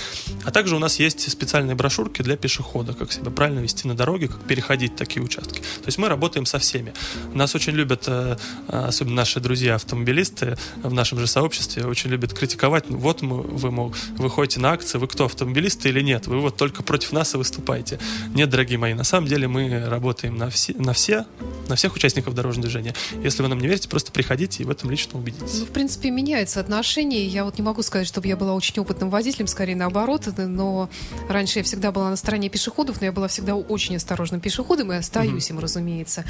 А 0.45 0.51
также 0.51 0.77
у 0.77 0.79
нас 0.79 0.99
есть 1.01 1.31
специальные 1.31 1.75
брошюрки 1.75 2.23
для 2.23 2.37
пешехода, 2.37 2.93
как 2.95 3.13
себя 3.13 3.31
правильно 3.31 3.61
вести 3.61 3.89
на 3.89 3.95
дороге, 3.95 4.29
как 4.29 4.41
переходить 4.43 4.97
такие 4.97 5.23
участки. 5.23 5.59
То 5.61 5.87
есть 5.87 5.99
мы 5.99 6.09
работаем 6.09 6.47
со 6.47 6.59
всеми. 6.59 6.93
Нас 7.33 7.55
очень 7.55 7.73
любят, 7.73 8.05
э, 8.07 8.37
э, 8.69 8.85
особенно 8.89 9.17
наши 9.17 9.41
друзья-автомобилисты 9.41 10.57
в 10.83 10.93
нашем 10.93 11.19
же 11.19 11.27
сообществе, 11.27 11.85
очень 11.87 12.11
любят 12.11 12.33
критиковать. 12.33 12.91
Ну, 12.91 12.99
Вот 12.99 13.23
мы, 13.23 13.43
вы, 13.43 13.71
мол, 13.71 13.95
вы 14.17 14.31
ходите 14.31 14.61
на 14.61 14.73
акции, 14.73 14.99
вы 14.99 15.09
кто, 15.09 15.25
автомобилисты 15.27 15.89
или 15.89 16.01
нет? 16.01 16.27
Вы 16.27 16.41
вот 16.41 16.57
только 16.57 16.83
против 16.83 17.13
нас 17.13 17.35
и 17.35 17.37
выступаете. 17.37 17.99
Нет, 18.35 18.51
дорогие 18.51 18.79
мои, 18.79 18.95
на 18.95 19.05
самом 19.05 19.27
деле 19.29 19.49
мы 19.49 19.87
работаем 19.89 20.37
на 20.37 20.51
все, 20.51 20.75
на 20.75 20.93
все, 20.93 21.25
на 21.69 21.77
всех 21.77 21.95
участников 21.95 22.35
дорожного 22.35 22.63
движения. 22.69 22.95
Если 23.23 23.43
вы 23.43 23.49
нам 23.49 23.59
не 23.59 23.67
верите, 23.67 23.89
просто 23.89 24.13
приходите 24.13 24.63
и 24.63 24.67
в 24.67 24.71
этом 24.71 24.91
лично 24.91 25.19
убедитесь. 25.19 25.59
Ну, 25.61 25.67
в 25.67 25.71
принципе, 25.71 26.11
меняется 26.11 26.61
отношение. 26.61 26.74
Я 26.83 27.45
вот 27.45 27.59
не 27.59 27.63
могу 27.65 27.83
сказать, 27.83 28.07
чтобы 28.07 28.27
я 28.29 28.37
была 28.37 28.55
очень 28.55 28.81
опытным 28.81 29.11
водителем, 29.11 29.47
скорее 29.47 29.77
наоборот. 29.77 30.27
Это- 30.27 30.47
Но 30.47 30.89
раньше 31.29 31.59
я 31.61 31.63
всегда 31.65 31.93
была 31.93 32.11
на 32.11 32.17
стороне 32.17 32.49
пешеходов, 32.49 33.01
но 33.01 33.07
я 33.07 33.13
была 33.13 33.29
всегда 33.29 33.55
очень 33.57 33.97
осторожным 33.97 34.41
пешеходом 34.41 34.93
и 34.93 34.97
остаюсь 34.97 35.51
им, 35.51 35.59
разумеется. 35.59 36.25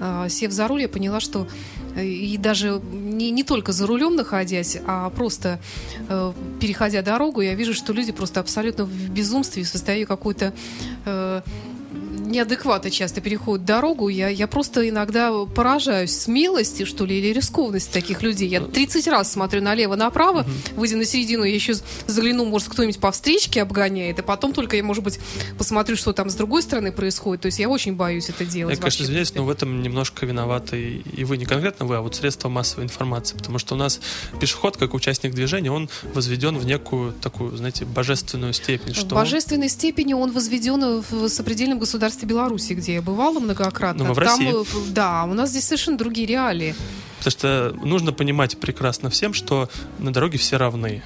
А, 0.00 0.28
Сев 0.28 0.52
за 0.52 0.68
руль, 0.68 0.82
я 0.82 0.88
поняла, 0.88 1.20
что 1.20 1.46
э, 1.96 2.04
и 2.04 2.36
даже 2.36 2.80
не, 2.92 3.30
не 3.30 3.42
только 3.42 3.72
за 3.72 3.86
рулем 3.86 4.16
находясь, 4.16 4.76
а 4.86 5.08
просто 5.10 5.58
э, 6.08 6.32
переходя 6.60 7.02
дорогу, 7.02 7.40
я 7.40 7.54
вижу, 7.54 7.72
что 7.74 7.92
люди 7.92 8.12
просто 8.12 8.40
абсолютно 8.40 8.84
в 8.84 9.08
безумстве, 9.10 9.62
в 9.62 9.68
состоянии 9.68 10.04
какой-то 10.04 10.52
э, 11.06 11.42
неадекватно 12.26 12.90
часто 12.90 13.20
переходят 13.20 13.64
дорогу. 13.64 14.08
Я, 14.08 14.28
я 14.28 14.46
просто 14.46 14.88
иногда 14.88 15.32
поражаюсь 15.46 16.16
смелости, 16.16 16.84
что 16.84 17.04
ли, 17.06 17.18
или 17.18 17.32
рискованности 17.32 17.92
таких 17.92 18.22
людей. 18.22 18.48
Я 18.48 18.60
30 18.60 19.06
раз 19.08 19.32
смотрю 19.32 19.62
налево-направо, 19.62 20.46
выйдя 20.76 20.96
на 20.96 21.04
середину, 21.04 21.44
я 21.44 21.54
еще 21.54 21.74
загляну, 22.06 22.44
может, 22.44 22.68
кто-нибудь 22.68 22.98
по 22.98 23.10
встречке 23.12 23.62
обгоняет, 23.62 24.18
и 24.18 24.22
потом 24.22 24.52
только 24.52 24.76
я, 24.76 24.82
может 24.82 25.02
быть, 25.04 25.18
посмотрю, 25.58 25.96
что 25.96 26.12
там 26.12 26.30
с 26.30 26.34
другой 26.34 26.62
стороны 26.62 26.92
происходит. 26.92 27.42
То 27.42 27.46
есть 27.46 27.58
я 27.58 27.68
очень 27.68 27.94
боюсь 27.94 28.28
это 28.28 28.44
делать. 28.44 28.74
Я, 28.76 28.80
конечно, 28.80 29.02
в 29.02 29.06
извиняюсь, 29.06 29.34
но 29.34 29.44
в 29.44 29.50
этом 29.50 29.82
немножко 29.82 30.26
виноваты 30.26 31.02
и 31.16 31.24
вы, 31.24 31.36
не 31.36 31.44
конкретно 31.44 31.86
вы, 31.86 31.96
а 31.96 32.00
вот 32.00 32.14
средства 32.14 32.48
массовой 32.48 32.84
информации, 32.84 33.36
потому 33.36 33.58
что 33.58 33.74
у 33.74 33.78
нас 33.78 34.00
пешеход, 34.40 34.76
как 34.76 34.94
участник 34.94 35.34
движения, 35.34 35.70
он 35.70 35.88
возведен 36.14 36.58
в 36.58 36.64
некую 36.66 37.12
такую, 37.12 37.56
знаете, 37.56 37.84
божественную 37.84 38.52
степень, 38.52 38.92
В 38.92 38.96
что 38.96 39.14
он- 39.14 39.22
божественной 39.22 39.68
степени 39.68 40.12
он 40.14 40.32
возведен 40.32 41.02
в 41.10 41.28
сопредельном 41.28 41.78
государстве 41.78 42.25
Беларуси, 42.26 42.74
где 42.74 42.94
я 42.94 43.02
бывала 43.02 43.40
многократно. 43.40 44.04
В 44.04 44.14
Там, 44.64 44.78
э, 44.78 44.92
да, 44.92 45.24
у 45.24 45.34
нас 45.34 45.50
здесь 45.50 45.64
совершенно 45.64 45.96
другие 45.96 46.26
реалии. 46.26 46.74
Потому 47.18 47.30
что 47.30 47.76
нужно 47.82 48.12
понимать 48.12 48.58
прекрасно 48.58 49.10
всем, 49.10 49.34
что 49.34 49.68
на 49.98 50.12
дороге 50.12 50.38
все 50.38 50.56
равны. 50.56 51.02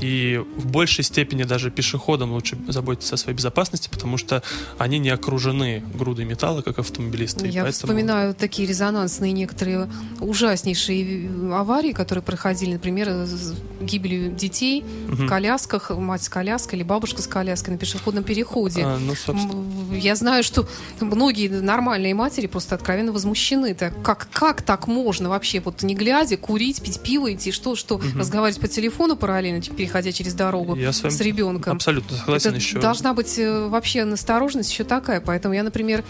И 0.00 0.42
в 0.56 0.66
большей 0.66 1.04
степени 1.04 1.44
даже 1.44 1.70
пешеходам 1.70 2.32
лучше 2.32 2.58
заботиться 2.68 3.14
о 3.14 3.18
своей 3.18 3.36
безопасности, 3.36 3.88
потому 3.90 4.16
что 4.16 4.42
они 4.78 4.98
не 4.98 5.10
окружены 5.10 5.82
грудой 5.94 6.24
металла, 6.24 6.62
как 6.62 6.78
автомобилисты. 6.78 7.46
Я 7.46 7.62
поэтому... 7.62 7.72
вспоминаю 7.72 8.34
такие 8.34 8.66
резонансные 8.68 9.32
некоторые 9.32 9.88
ужаснейшие 10.20 11.30
аварии, 11.52 11.92
которые 11.92 12.22
проходили, 12.22 12.74
например, 12.74 13.08
с 13.08 13.54
гибелью 13.80 14.32
детей 14.32 14.84
угу. 15.08 15.16
в 15.16 15.28
колясках, 15.28 15.90
мать 15.90 16.24
с 16.24 16.28
коляской 16.28 16.78
или 16.78 16.84
бабушка 16.84 17.22
с 17.22 17.26
коляской 17.26 17.74
на 17.74 17.78
пешеходном 17.78 18.24
переходе. 18.24 18.82
А, 18.84 18.98
ну, 18.98 19.14
собственно... 19.14 19.64
Я 19.94 20.16
знаю, 20.16 20.42
что 20.42 20.66
многие 21.00 21.48
нормальные 21.48 22.14
матери 22.14 22.46
просто 22.46 22.74
откровенно 22.74 23.12
возмущены. 23.12 23.74
Так, 23.74 24.02
как, 24.02 24.28
как 24.32 24.62
так 24.62 24.86
можно 24.86 25.28
вообще, 25.28 25.51
вот 25.60 25.82
не 25.82 25.94
глядя, 25.94 26.36
курить, 26.36 26.82
пить 26.82 27.00
пиво, 27.00 27.32
идти, 27.32 27.52
что, 27.52 27.74
что, 27.76 27.96
угу. 27.96 28.04
разговаривать 28.16 28.60
по 28.60 28.68
телефону 28.68 29.16
параллельно, 29.16 29.60
переходя 29.60 30.12
через 30.12 30.34
дорогу 30.34 30.76
я 30.76 30.92
с, 30.92 31.02
с 31.02 31.20
ребенком. 31.20 31.76
Абсолютно 31.76 32.16
согласен 32.16 32.50
Это 32.50 32.58
еще. 32.58 32.80
Должна 32.80 33.14
быть 33.14 33.38
э, 33.38 33.68
вообще 33.68 34.04
настороженность 34.04 34.70
еще 34.70 34.84
такая. 34.84 35.20
Поэтому 35.20 35.54
я, 35.54 35.62
например, 35.62 36.04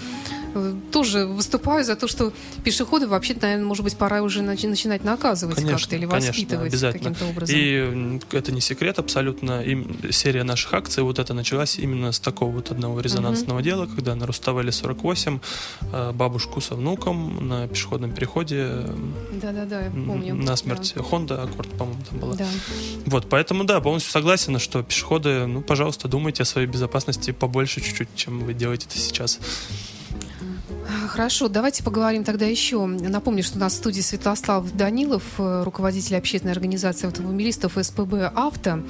тоже 0.91 1.27
выступаю 1.27 1.85
за 1.85 1.97
то, 1.97 2.09
что 2.09 2.33
пешеходы 2.65 3.07
вообще, 3.07 3.35
наверное, 3.41 3.67
может 3.67 3.85
быть, 3.85 3.97
пора 3.97 4.23
уже 4.23 4.43
начинать 4.43 5.05
наказывать 5.05 5.65
как-то 5.65 5.97
или 5.97 6.05
воспитывать 6.05 6.79
каким-то 6.81 7.27
образом. 7.27 7.57
И 7.57 8.21
это 8.33 8.53
не 8.53 8.61
секрет 8.61 8.99
абсолютно. 8.99 9.63
И 9.63 10.13
серия 10.13 10.45
наших 10.45 10.75
акций 10.75 11.03
вот 11.03 11.19
это 11.19 11.35
началась 11.35 11.79
именно 11.79 12.13
с 12.13 12.21
такого 12.21 12.51
вот 12.51 12.71
одного 12.71 13.01
резонансного 13.01 13.59
угу. 13.59 13.65
дела, 13.65 13.87
когда 13.87 14.15
на 14.15 14.27
Руставеле 14.27 14.73
48 14.73 15.41
э, 15.93 16.13
бабушку 16.13 16.61
со 16.61 16.75
внуком 16.75 17.49
на 17.49 17.69
пешеходном 17.69 18.13
переходе 18.13 18.87
да-да-да, 19.33 19.83
я 19.83 19.91
помню. 19.91 20.35
на 20.35 20.57
смерть 20.57 20.93
да. 20.95 21.03
Honda 21.03 21.45
Accord, 21.45 21.77
по-моему, 21.77 22.03
там 22.09 22.19
была. 22.19 22.35
Да. 22.37 22.47
Вот, 23.07 23.29
поэтому, 23.29 23.65
да, 23.65 23.81
полностью 23.81 24.13
согласен, 24.13 24.59
что 24.59 24.83
пешеходы, 24.83 25.47
ну, 25.47 25.63
пожалуйста, 25.63 26.09
думайте 26.09 26.43
о 26.43 26.47
своей 26.47 26.67
безопасности 26.67 27.31
побольше 27.31 27.81
чуть-чуть, 27.81 28.09
чем 28.15 28.41
вы 28.41 28.55
делаете 28.55 28.87
это 28.89 28.99
сейчас. 28.99 29.39
Хорошо, 31.13 31.49
давайте 31.49 31.85
поговорим 31.85 32.25
тогда 32.25 32.47
еще. 32.47 32.87
Напомню, 32.87 33.43
что 33.43 33.59
у 33.59 33.61
нас 33.61 33.75
в 33.75 33.77
студии 33.77 34.01
Святослав 34.01 34.73
Данилов, 34.73 35.23
э, 35.37 35.63
руководитель 35.63 36.17
общественной 36.17 36.55
организации 36.55 37.07
автомобилистов 37.07 37.77
СПБ 37.79 38.33
«Авто». 38.35 38.83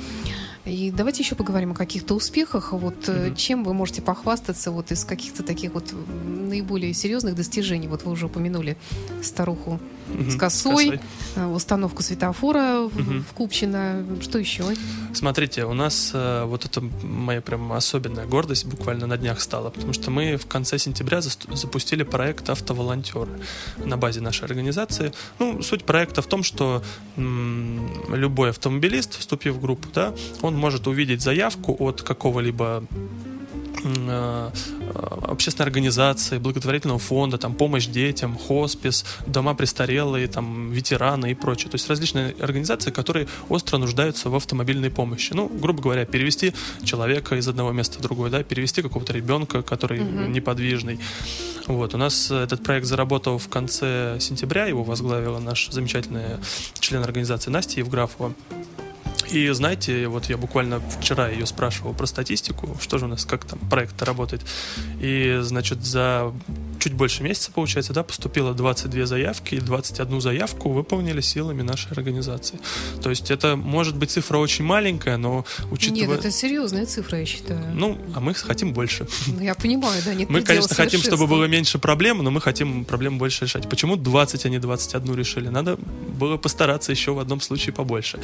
И 0.64 0.93
давайте 0.93 1.25
еще 1.25 1.35
поговорим 1.35 1.73
о 1.73 1.75
каких-то 1.75 2.14
успехах. 2.14 2.75
Вот 2.75 3.09
mm-hmm. 3.09 3.35
чем 3.35 3.64
вы 3.64 3.75
можете 3.75 4.02
похвастаться 4.02 4.71
вот 4.71 4.93
из 4.93 5.05
каких-то 5.05 5.43
таких 5.43 5.75
вот 5.75 5.93
наиболее 6.25 6.95
серьезных 6.95 7.35
достижений? 7.35 7.88
Вот 7.88 8.05
вы 8.05 8.12
уже 8.12 8.26
упомянули 8.26 8.76
старуху 9.21 9.81
с 10.28 10.37
косой, 10.37 10.90
косой, 10.90 11.00
э, 11.37 11.47
установку 11.47 12.02
светофора 12.02 12.88
в 12.92 13.32
Купчино. 13.35 14.04
Что 14.21 14.38
еще? 14.38 14.64
Смотрите, 15.14 15.64
у 15.64 15.75
нас 15.75 16.11
э, 16.14 16.44
вот 16.44 16.64
это 16.64 16.80
моя 17.02 17.40
прям 17.40 17.73
особенная 17.73 18.26
гордость 18.26 18.66
буквально 18.66 19.06
на 19.06 19.16
днях 19.16 19.40
стала, 19.40 19.71
потому 19.71 19.92
что 19.92 20.11
мы 20.11 20.37
в 20.37 20.47
конце 20.47 20.78
сентября 20.78 21.21
запустили 21.21 22.02
проект 22.02 22.50
«Автоволонтеры» 22.50 23.40
на 23.85 23.97
базе 23.97 24.21
нашей 24.21 24.44
организации. 24.44 25.12
Ну, 25.38 25.62
суть 25.62 25.85
проекта 25.85 26.23
в 26.23 26.26
том, 26.26 26.42
что 26.42 26.82
м- 27.16 28.14
любой 28.14 28.50
автомобилист, 28.50 29.18
вступив 29.18 29.54
в 29.54 29.61
группу, 29.61 29.88
да, 29.94 30.14
он 30.40 30.56
может 30.56 30.87
увидеть 30.87 31.23
заявку 31.23 31.76
от 31.78 32.02
какого-либо 32.02 32.85
общественной 35.27 35.67
организации, 35.67 36.39
благотворительного 36.39 36.99
фонда, 36.99 37.39
там, 37.39 37.55
помощь 37.55 37.87
детям, 37.87 38.37
хоспис, 38.37 39.05
дома 39.27 39.55
престарелые, 39.55 40.27
там, 40.29 40.71
ветераны 40.71 41.33
и 41.33 41.35
прочее. 41.35 41.71
То 41.71 41.77
есть 41.77 41.89
различные 41.89 42.35
организации, 42.41 42.91
которые 42.91 43.27
остро 43.49 43.79
нуждаются 43.79 44.31
в 44.31 44.35
автомобильной 44.35 44.91
помощи. 44.91 45.33
Ну, 45.33 45.49
грубо 45.49 45.83
говоря, 45.83 46.05
перевести 46.05 46.53
человека 46.85 47.37
из 47.37 47.49
одного 47.49 47.73
места 47.73 47.99
в 47.99 48.03
другое, 48.03 48.31
да, 48.31 48.43
перевести 48.43 48.83
какого-то 48.83 49.12
ребенка, 49.12 49.62
который 49.62 50.01
mm-hmm. 50.01 50.29
неподвижный. 50.29 51.01
Вот, 51.67 51.95
у 51.95 51.99
нас 51.99 52.31
этот 52.31 52.62
проект 52.62 52.87
заработал 52.87 53.39
в 53.39 53.49
конце 53.49 54.17
сентября, 54.21 54.67
его 54.67 54.83
возглавила 54.83 55.39
наш 55.39 55.69
замечательный 55.71 56.39
член 56.81 57.03
организации 57.03 57.51
Настя 57.51 57.81
Евграфова. 57.81 58.35
И 59.33 59.49
знаете, 59.51 60.09
вот 60.09 60.27
я 60.27 60.37
буквально 60.37 60.81
вчера 61.01 61.29
ее 61.29 61.47
спрашивал 61.47 61.95
про 61.95 62.07
статистику, 62.07 62.77
что 62.81 62.99
же 62.99 63.07
у 63.07 63.09
нас, 63.09 63.25
как 63.25 63.45
там 63.47 63.59
проект 63.71 64.03
работает. 64.03 64.43
И, 65.01 65.39
значит, 65.41 65.85
за 65.85 66.33
чуть 66.83 66.95
больше 66.95 67.23
месяца, 67.23 67.53
получается, 67.53 67.93
да, 67.93 68.03
поступило 68.03 68.55
22 68.55 69.07
заявки, 69.07 69.55
и 69.55 69.61
21 69.61 70.21
заявку 70.21 70.71
выполнили 70.71 71.21
силами 71.21 71.62
нашей 71.62 71.93
организации. 71.93 72.59
То 73.01 73.11
есть 73.11 73.31
это 73.31 73.55
может 73.55 73.97
быть 73.97 74.11
цифра 74.11 74.39
очень 74.39 74.65
маленькая, 74.65 75.17
но 75.17 75.45
учитывая... 75.71 76.09
Нет, 76.09 76.19
это 76.19 76.33
серьезная 76.33 76.87
цифра, 76.87 77.21
я 77.21 77.27
считаю. 77.27 77.73
Ну, 77.73 77.99
а 78.17 78.21
мы 78.21 78.35
хотим 78.35 78.73
больше. 78.73 79.07
Ну, 79.29 79.41
я 79.41 79.55
понимаю, 79.55 80.03
да, 80.05 80.12
нет 80.12 80.29
Мы, 80.29 80.43
конечно, 80.43 80.75
хотим, 80.75 81.01
чтобы 81.01 81.29
было 81.29 81.45
меньше 81.45 81.79
проблем, 81.79 82.19
но 82.19 82.33
мы 82.33 82.41
хотим 82.41 82.85
проблем 82.85 83.17
больше 83.19 83.45
решать. 83.45 83.69
Почему 83.69 83.95
20, 83.95 84.47
а 84.47 84.49
не 84.49 84.59
21 84.59 85.15
решили? 85.15 85.49
Надо 85.51 85.79
было 86.19 86.37
постараться 86.37 86.91
еще 86.91 87.12
в 87.12 87.21
одном 87.21 87.41
случае 87.41 87.75
побольше. 87.75 88.19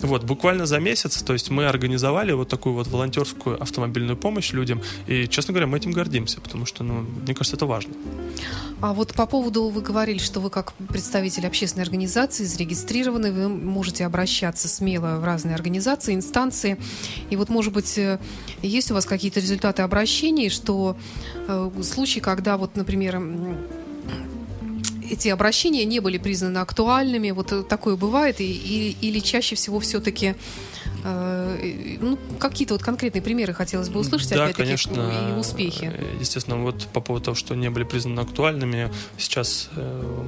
Вот, 0.00 0.24
буквально 0.24 0.66
за 0.66 0.80
месяц, 0.80 1.22
то 1.22 1.32
есть 1.32 1.50
мы 1.50 1.66
организовали 1.66 2.32
вот 2.32 2.48
такую 2.48 2.74
вот 2.74 2.88
волонтерскую 2.88 3.62
автомобильную 3.62 4.16
помощь 4.16 4.52
людям, 4.52 4.82
и, 5.06 5.28
честно 5.28 5.52
говоря, 5.52 5.68
мы 5.68 5.76
этим 5.76 5.92
гордимся, 5.92 6.40
потому 6.40 6.66
что, 6.66 6.82
ну, 6.82 7.06
мне 7.22 7.34
кажется, 7.34 7.54
это 7.54 7.66
важно. 7.66 7.94
А 8.82 8.94
вот 8.94 9.12
по 9.12 9.26
поводу, 9.26 9.68
вы 9.68 9.82
говорили, 9.82 10.18
что 10.18 10.40
вы 10.40 10.48
как 10.48 10.72
представитель 10.72 11.46
общественной 11.46 11.84
организации 11.84 12.44
зарегистрированы, 12.44 13.30
вы 13.30 13.48
можете 13.48 14.06
обращаться 14.06 14.68
смело 14.68 15.18
в 15.18 15.24
разные 15.24 15.54
организации, 15.54 16.14
инстанции. 16.14 16.78
И 17.28 17.36
вот, 17.36 17.50
может 17.50 17.74
быть, 17.74 17.98
э, 17.98 18.18
есть 18.62 18.90
у 18.90 18.94
вас 18.94 19.04
какие-то 19.04 19.38
результаты 19.40 19.82
обращений, 19.82 20.48
что 20.48 20.96
э, 21.46 21.70
случаи, 21.82 22.20
когда 22.20 22.56
вот, 22.56 22.74
например, 22.74 23.22
эти 25.10 25.28
обращения 25.28 25.84
не 25.84 26.00
были 26.00 26.16
признаны 26.16 26.58
актуальными, 26.58 27.32
вот 27.32 27.68
такое 27.68 27.96
бывает, 27.96 28.40
и, 28.40 28.50
и, 28.50 28.96
или 29.02 29.18
чаще 29.18 29.56
всего 29.56 29.78
все-таки 29.80 30.28
Э, 30.28 30.34
ну, 31.04 32.18
какие-то 32.38 32.74
вот 32.74 32.82
конкретные 32.82 33.22
примеры 33.22 33.52
хотелось 33.54 33.88
бы 33.88 34.00
услышать, 34.00 34.30
да, 34.30 34.52
конечно, 34.52 35.30
и 35.30 35.38
успехи. 35.38 35.92
Естественно, 36.18 36.56
вот 36.56 36.86
по 36.92 37.00
поводу 37.00 37.26
того, 37.26 37.34
что 37.34 37.54
не 37.54 37.70
были 37.70 37.84
признаны 37.84 38.20
актуальными, 38.20 38.90
сейчас 39.18 39.70
э, 39.76 40.24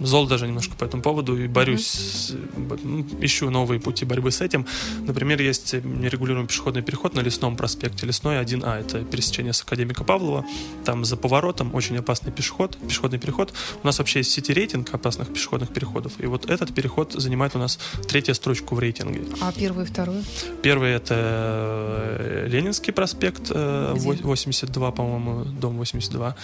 зол 0.00 0.26
даже 0.26 0.46
немножко 0.46 0.74
по 0.76 0.84
этому 0.84 1.02
поводу 1.02 1.36
и 1.36 1.46
борюсь, 1.46 2.32
mm-hmm. 2.32 3.24
ищу 3.24 3.50
новые 3.50 3.80
пути 3.80 4.04
борьбы 4.04 4.30
с 4.30 4.40
этим. 4.40 4.66
Например, 5.00 5.40
есть 5.40 5.72
нерегулируемый 5.74 6.48
пешеходный 6.48 6.82
переход 6.82 7.14
на 7.14 7.20
Лесном 7.20 7.56
проспекте, 7.56 8.06
Лесной 8.06 8.36
1А, 8.36 8.80
это 8.80 9.04
пересечение 9.04 9.52
с 9.52 9.62
Академика 9.62 10.04
Павлова, 10.04 10.44
там 10.84 11.04
за 11.04 11.16
поворотом 11.16 11.74
очень 11.74 11.96
опасный 11.96 12.32
пешеход, 12.32 12.76
пешеходный 12.76 13.18
переход. 13.18 13.52
У 13.82 13.86
нас 13.86 13.98
вообще 13.98 14.20
есть 14.20 14.30
сети-рейтинг 14.32 14.92
опасных 14.92 15.32
пешеходных 15.32 15.70
переходов, 15.70 16.12
и 16.18 16.26
вот 16.26 16.48
этот 16.48 16.74
переход 16.74 17.12
занимает 17.12 17.56
у 17.56 17.58
нас 17.58 17.78
третью 18.08 18.34
строчку 18.34 18.74
в 18.74 18.78
рейтинге. 18.78 19.22
А 19.40 19.52
первый 19.52 19.84
и 19.84 19.86
второй? 19.98 20.24
Первый 20.62 20.92
это 20.92 21.14
э, 21.16 22.46
Ленинский 22.48 22.92
проспект, 22.92 23.50
э, 23.50 23.94
Где? 23.96 24.22
82, 24.22 24.92
по-моему, 24.92 25.44
дом 25.44 25.76
82. 25.76 26.36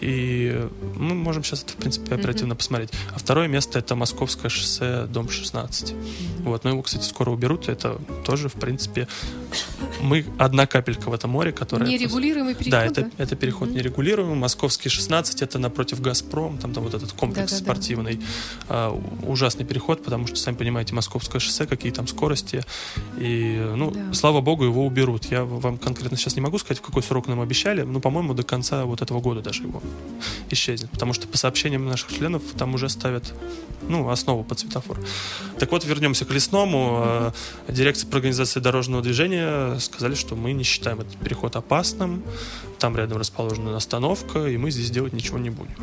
И 0.00 0.68
мы 0.96 1.14
можем 1.14 1.44
сейчас 1.44 1.62
это, 1.62 1.72
в 1.72 1.76
принципе, 1.76 2.14
оперативно 2.14 2.52
mm-hmm. 2.52 2.56
посмотреть. 2.56 2.90
А 3.14 3.18
второе 3.18 3.48
место 3.48 3.78
это 3.78 3.94
Московское 3.94 4.48
шоссе, 4.48 5.06
дом 5.06 5.28
16. 5.28 5.90
Mm-hmm. 5.92 6.42
Вот, 6.44 6.64
но 6.64 6.70
его, 6.70 6.82
кстати, 6.82 7.04
скоро 7.04 7.30
уберут. 7.30 7.68
Это 7.68 7.98
тоже, 8.24 8.48
в 8.48 8.54
принципе, 8.54 9.08
мы 10.00 10.24
одна 10.38 10.66
капелька 10.66 11.10
в 11.10 11.14
этом 11.14 11.30
море, 11.30 11.52
которая... 11.52 11.88
Нерегулируемый 11.88 12.54
переход, 12.54 12.70
да? 12.70 12.84
это, 12.84 13.10
это 13.18 13.36
переход 13.36 13.68
mm-hmm. 13.68 13.74
нерегулируемый. 13.74 14.36
Московский 14.36 14.88
16 14.88 15.42
это 15.42 15.58
напротив 15.58 16.00
Газпром, 16.00 16.58
там, 16.58 16.72
там 16.72 16.84
вот 16.84 16.94
этот 16.94 17.12
комплекс 17.12 17.52
Да-да-да. 17.52 17.72
спортивный. 17.72 18.20
А, 18.68 18.90
ужасный 19.22 19.64
переход, 19.64 20.04
потому 20.04 20.26
что, 20.26 20.36
сами 20.36 20.56
понимаете, 20.56 20.94
Московское 20.94 21.40
шоссе, 21.40 21.66
какие 21.66 21.92
там 21.92 22.06
скорости. 22.06 22.64
И, 23.18 23.72
ну, 23.76 23.90
да. 23.90 24.12
слава 24.12 24.40
богу, 24.40 24.64
его 24.64 24.86
уберут. 24.86 25.26
Я 25.26 25.44
вам 25.44 25.78
конкретно 25.78 26.16
сейчас 26.16 26.36
не 26.36 26.40
могу 26.40 26.58
сказать, 26.58 26.78
в 26.78 26.82
какой 26.82 27.02
срок 27.02 27.26
нам 27.26 27.40
обещали, 27.40 27.82
но, 27.82 28.00
по-моему, 28.00 28.34
до 28.34 28.42
конца 28.42 28.84
вот 28.84 29.02
этого 29.02 29.20
года 29.20 29.40
даже 29.40 29.64
его 29.64 29.82
исчезнет. 30.50 30.90
Потому 30.90 31.12
что 31.12 31.28
по 31.28 31.36
сообщениям 31.36 31.86
наших 31.86 32.12
членов 32.12 32.42
там 32.56 32.74
уже 32.74 32.88
ставят 32.88 33.32
ну, 33.88 34.08
основу 34.10 34.44
под 34.44 34.58
светофор. 34.58 34.98
Так 35.58 35.70
вот, 35.70 35.84
вернемся 35.84 36.24
к 36.24 36.30
лесному. 36.30 37.02
Э, 37.04 37.32
дирекция 37.68 38.08
по 38.08 38.16
организации 38.16 38.60
дорожного 38.60 39.02
движения 39.02 39.78
сказали, 39.78 40.14
что 40.14 40.34
мы 40.34 40.52
не 40.52 40.64
считаем 40.64 41.00
этот 41.00 41.16
переход 41.16 41.56
опасным. 41.56 42.22
Там 42.78 42.96
рядом 42.96 43.18
расположена 43.18 43.76
остановка, 43.76 44.46
и 44.46 44.56
мы 44.56 44.70
здесь 44.70 44.90
делать 44.90 45.12
ничего 45.12 45.38
не 45.38 45.50
будем. 45.50 45.74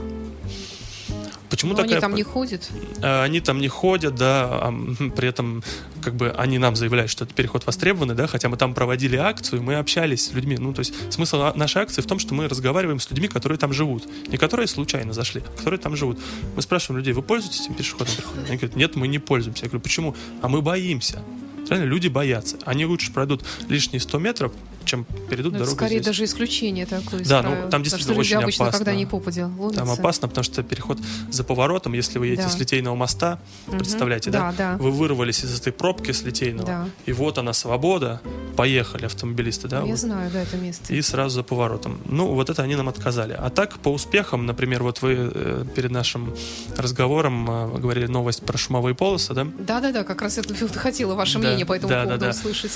Почему 1.56 1.72
Но 1.72 1.78
такая... 1.78 1.94
они 1.94 2.02
там 2.02 2.16
не 2.16 2.24
ходят. 2.24 2.70
Э, 3.02 3.22
Они 3.24 3.40
там 3.40 3.60
не 3.62 3.70
ходят, 3.70 4.14
да, 4.16 4.44
а 4.62 4.68
м, 4.68 5.14
при 5.16 5.30
этом 5.30 5.64
как 6.04 6.14
бы 6.16 6.30
они 6.32 6.58
нам 6.58 6.76
заявляют, 6.76 7.10
что 7.10 7.24
это 7.24 7.34
переход 7.34 7.66
востребованный, 7.66 8.14
да, 8.14 8.28
хотя 8.28 8.50
мы 8.50 8.58
там 8.58 8.74
проводили 8.74 9.16
акцию, 9.16 9.64
мы 9.64 9.76
общались 9.76 10.26
с 10.26 10.34
людьми. 10.34 10.58
Ну, 10.60 10.74
то 10.74 10.80
есть 10.82 10.94
смысл 11.14 11.38
на- 11.38 11.54
нашей 11.54 11.82
акции 11.82 12.02
в 12.02 12.06
том, 12.08 12.20
что 12.20 12.34
мы 12.34 12.50
разговариваем 12.50 13.00
с 13.00 13.10
людьми, 13.10 13.30
которые 13.30 13.58
там 13.58 13.72
живут. 13.72 14.04
Не 14.28 14.36
которые 14.38 14.68
случайно 14.68 15.14
зашли, 15.14 15.44
а 15.48 15.58
которые 15.58 15.80
там 15.80 15.96
живут. 15.96 16.20
Мы 16.58 16.62
спрашиваем 16.62 16.98
людей, 17.00 17.14
вы 17.14 17.22
пользуетесь 17.22 17.62
этим 17.62 17.76
переходом? 17.76 18.14
Они 18.50 18.58
говорят, 18.58 18.76
нет, 18.76 18.96
мы 18.98 19.08
не 19.08 19.20
пользуемся. 19.20 19.64
Я 19.64 19.70
говорю, 19.70 19.82
почему? 19.82 20.14
А 20.42 20.50
мы 20.50 20.62
боимся. 20.62 21.24
Реально, 21.70 21.86
люди 21.86 22.10
боятся. 22.10 22.58
Они 22.66 22.86
лучше 22.86 23.14
пройдут 23.14 23.46
лишние 23.70 24.02
100 24.02 24.20
метров, 24.20 24.52
чем 24.86 25.06
перейдут 25.30 25.54
Ну, 25.54 25.58
это 25.58 25.66
дорогу 25.66 25.76
скорее 25.76 25.96
здесь. 25.98 26.06
даже 26.06 26.24
исключение 26.26 26.86
такое. 26.86 27.24
Да, 27.26 27.42
ну, 27.42 27.50
там 27.50 27.62
Потому 27.64 27.84
действительно 27.84 28.14
что 28.14 28.22
люди 28.22 28.34
очень 28.34 28.44
обычно, 28.44 28.66
опасно. 28.66 28.78
когда 28.80 28.96
не 28.96 29.06
попадя. 29.06 29.50
Там 29.76 29.90
опасно, 29.92 30.28
потому 30.28 30.44
что 30.44 30.64
переход 30.64 30.98
за 31.32 31.44
поворотом, 31.44 31.94
если 31.94 32.20
вы 32.20 32.28
едете 32.28 32.44
Да. 32.44 32.50
с 32.50 32.58
Литейного 32.60 32.96
моста, 32.96 33.40
представляете, 33.72 34.32
да? 34.32 34.40
Да, 34.52 34.54
да. 34.58 34.78
Вы 34.78 34.92
вырвались 34.92 35.44
из 35.44 35.60
этой 35.60 35.74
пробки 35.74 36.12
с 36.12 36.24
Литейного, 36.24 36.66
Да. 36.68 36.90
и 37.06 37.14
вот 37.14 37.38
она 37.38 37.54
свобода, 37.54 38.22
поехали 38.56 39.06
автомобилисты, 39.06 39.68
да? 39.68 39.80
Я 39.80 39.86
вот. 39.86 40.00
знаю, 40.00 40.32
да, 40.32 40.42
это 40.42 40.58
место. 40.58 40.94
И 40.94 41.02
сразу 41.02 41.36
за 41.36 41.44
поворотом. 41.44 42.00
Ну, 42.06 42.28
вот 42.34 42.50
это 42.50 42.64
они 42.64 42.76
нам 42.76 42.88
отказали. 42.90 43.36
А 43.38 43.50
так, 43.50 43.78
по 43.80 43.90
успехам, 43.90 44.46
например, 44.46 44.84
вот 44.84 45.02
вы 45.02 45.32
э, 45.34 45.66
перед 45.76 45.92
нашим 45.92 46.34
разговором 46.78 47.50
э, 47.50 47.78
говорили 47.80 48.08
новость 48.08 48.44
про 48.46 48.58
шумовые 48.58 48.96
полосы, 48.96 49.34
да? 49.34 49.46
Да-да-да, 49.60 50.04
как 50.04 50.22
раз 50.22 50.38
вот 50.38 50.76
хотела 50.76 51.16
ваше 51.16 51.34
Да, 51.40 51.48
мнение 51.48 51.66
по 51.66 51.74
этому 51.74 51.90
да, 51.90 52.02
да, 52.02 52.06
поводу 52.06 52.26
да. 52.26 52.30
услышать. 52.32 52.72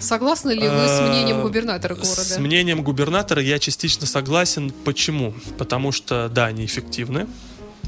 Согласны 0.00 0.50
ли 0.52 0.60
вы 0.68 0.86
с 0.88 1.00
Э, 1.00 1.08
мнением 1.08 1.42
губернатора 1.50 1.94
города? 1.94 2.22
С 2.22 2.38
мнением 2.38 2.82
губернатора 2.82 3.42
я 3.42 3.58
частично 3.58 4.06
согласен. 4.06 4.70
Почему? 4.84 5.34
Потому 5.58 5.92
что, 5.92 6.28
да, 6.28 6.46
они 6.46 6.64
эффективны. 6.64 7.26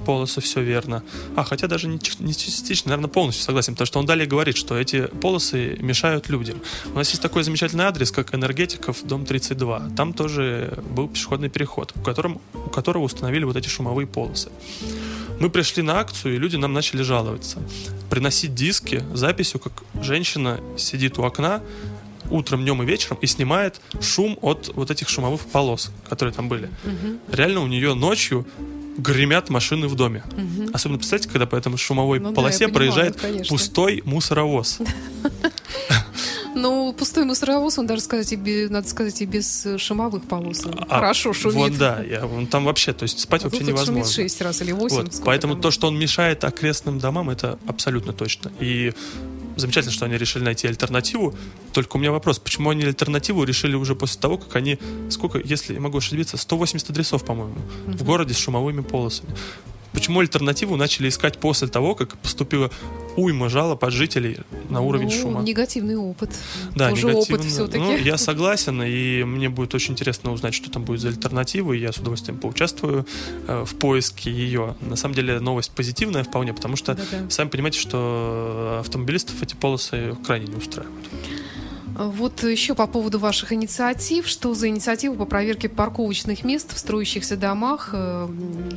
Полосы, 0.05 0.41
все 0.41 0.63
верно. 0.63 1.05
А, 1.37 1.45
хотя 1.45 1.69
даже 1.69 1.87
не, 1.87 2.01
не 2.19 2.35
частично, 2.35 2.91
наверное, 2.91 3.09
полностью 3.09 3.45
согласен, 3.45 3.75
потому 3.75 3.87
что 3.87 3.99
он 4.01 4.07
далее 4.07 4.27
говорит, 4.27 4.57
что 4.57 4.77
эти 4.77 5.03
полосы 5.07 5.77
мешают 5.81 6.29
людям. 6.29 6.61
У 6.93 6.97
нас 6.97 7.11
есть 7.11 7.23
такой 7.23 7.45
замечательный 7.45 7.85
адрес, 7.85 8.11
как 8.11 8.35
Энергетиков, 8.35 9.05
дом 9.05 9.25
32. 9.25 9.91
Там 9.97 10.13
тоже 10.13 10.83
был 10.91 11.09
пешеходный 11.09 11.49
переход, 11.49 11.93
у, 11.95 12.01
котором, 12.01 12.41
у 12.55 12.71
которого 12.71 13.05
установили 13.05 13.45
вот 13.45 13.57
эти 13.57 13.69
шумовые 13.69 14.07
полосы. 14.09 14.51
Мы 15.39 15.51
пришли 15.51 15.83
на 15.83 15.99
акцию, 15.99 16.35
и 16.35 16.39
люди 16.39 16.57
нам 16.57 16.73
начали 16.73 17.03
жаловаться. 17.03 17.59
Приносить 18.11 18.55
диски 18.55 19.03
записью, 19.13 19.61
как 19.61 19.73
женщина 20.01 20.61
сидит 20.77 21.19
у 21.19 21.25
окна, 21.25 21.63
утром, 22.31 22.63
днем 22.63 22.83
и 22.83 22.87
вечером 22.87 23.19
и 23.21 23.27
снимает 23.27 23.81
шум 24.01 24.39
от 24.43 24.71
вот 24.75 24.91
этих 24.91 25.09
шумовых 25.09 25.41
полос, 25.43 25.91
которые 26.09 26.35
там 26.35 26.49
были. 26.49 26.71
Реально 27.31 27.61
у 27.61 27.67
нее 27.67 27.95
ночью 27.95 28.47
гремят 28.99 29.49
машины 29.49 29.89
в 29.89 29.95
доме. 29.95 30.23
Особенно, 30.73 30.99
представьте, 30.99 31.29
когда 31.29 31.47
по 31.47 31.57
этой 31.57 31.75
шумовой 31.79 32.19
Ну 32.21 32.31
да, 32.31 32.35
полосе 32.35 32.69
понимаю, 32.69 32.75
проезжает 32.75 33.21
конечно. 33.21 33.49
пустой 33.57 34.03
мусоровоз. 34.05 34.79
Ну, 36.55 36.93
пустой 36.93 37.25
мусоровоз, 37.25 37.79
он 37.79 37.87
даже 37.87 38.03
сказать, 38.03 38.31
и 38.33 38.37
бе- 38.37 38.69
надо 38.69 38.87
сказать, 38.87 39.23
и 39.23 39.25
без 39.25 39.67
шумовых 39.79 40.25
полос. 40.25 40.65
А, 40.67 40.97
Хорошо 40.97 41.33
шумит. 41.33 41.57
Вот 41.57 41.79
да, 41.79 42.03
я, 42.03 42.27
он 42.27 42.47
там 42.47 42.65
вообще, 42.67 42.93
то 42.93 43.05
есть 43.05 43.21
спать 43.21 43.41
А 43.43 43.45
вообще 43.45 43.61
вот 43.61 43.69
шумит 43.69 43.87
невозможно. 43.87 44.13
6 44.13 44.41
раз 44.43 44.61
или 44.61 44.73
8. 44.73 44.97
Вот, 44.97 45.23
поэтому 45.25 45.57
то, 45.57 45.71
что 45.71 45.87
он 45.87 45.99
мешает 45.99 46.45
окрестным 46.45 46.99
домам, 46.99 47.31
это 47.31 47.59
абсолютно 47.67 48.13
точно. 48.13 48.53
И 48.61 48.93
замечательно, 49.57 49.93
что 49.93 50.07
они 50.07 50.17
решили 50.17 50.43
найти 50.43 50.67
альтернативу. 50.67 51.35
Только 51.73 51.97
у 51.97 52.01
меня 52.01 52.13
вопрос, 52.13 52.39
почему 52.39 52.71
они 52.71 52.85
альтернативу 52.85 53.45
решили 53.45 53.75
уже 53.75 53.95
после 53.95 54.21
того, 54.21 54.39
как 54.39 54.57
они, 54.57 54.79
сколько, 55.11 55.39
если 55.39 55.75
я 55.75 55.81
могу 55.81 55.99
ошибиться, 55.99 56.37
180 56.37 56.91
адресов, 56.91 57.25
по-моему, 57.25 57.57
в 57.87 58.05
городе 58.05 58.35
с 58.35 58.39
шумовыми 58.39 58.83
полосами. 58.83 59.35
Почему 59.93 60.21
альтернативу 60.21 60.77
начали 60.77 61.09
искать 61.09 61.39
после 61.39 61.69
того, 61.69 61.95
как 61.95 62.17
поступила 62.19 62.71
уйма 63.17 63.49
жалоб 63.49 63.85
от 63.85 63.93
жителей 63.93 64.39
на 64.71 64.81
уровень 64.81 65.07
ну, 65.07 65.11
шума? 65.11 65.43
негативный 65.43 65.97
опыт. 65.97 66.31
Да, 66.75 66.91
Тоже 66.91 67.07
негативно. 67.09 67.37
опыт 67.39 67.47
все-таки. 67.51 67.79
Ну, 67.79 67.97
я 67.97 68.17
согласен, 68.17 68.83
и 68.83 69.23
мне 69.25 69.49
будет 69.49 69.75
очень 69.75 69.93
интересно 69.93 70.33
узнать, 70.33 70.55
что 70.55 70.71
там 70.71 70.85
будет 70.85 71.01
за 71.01 71.09
альтернатива, 71.09 71.73
и 71.73 71.79
я 71.81 71.93
с 71.93 71.99
удовольствием 71.99 72.39
поучаствую 72.39 73.07
э, 73.47 73.65
в 73.67 73.75
поиске 73.77 74.31
ее. 74.31 74.75
На 74.81 74.97
самом 74.97 75.15
деле 75.15 75.41
новость 75.41 75.71
позитивная 75.73 76.25
вполне, 76.25 76.53
потому 76.55 76.77
что 76.77 76.95
Да-да. 76.95 77.31
сами 77.31 77.49
понимаете, 77.49 77.79
что 77.81 78.79
автомобилистов 78.81 79.43
эти 79.43 79.55
полосы 79.55 80.17
крайне 80.27 80.47
не 80.47 80.57
устраивают. 80.57 81.07
Вот 81.95 82.43
еще 82.43 82.75
по 82.75 82.87
поводу 82.87 83.19
ваших 83.19 83.53
инициатив. 83.53 84.27
Что 84.27 84.55
за 84.55 84.69
инициатива 84.69 85.15
по 85.15 85.27
проверке 85.27 85.69
парковочных 85.69 86.43
мест 86.43 86.75
в 86.75 86.79
строящихся 86.79 87.37
домах? 87.37 87.91
Э, 87.93 88.29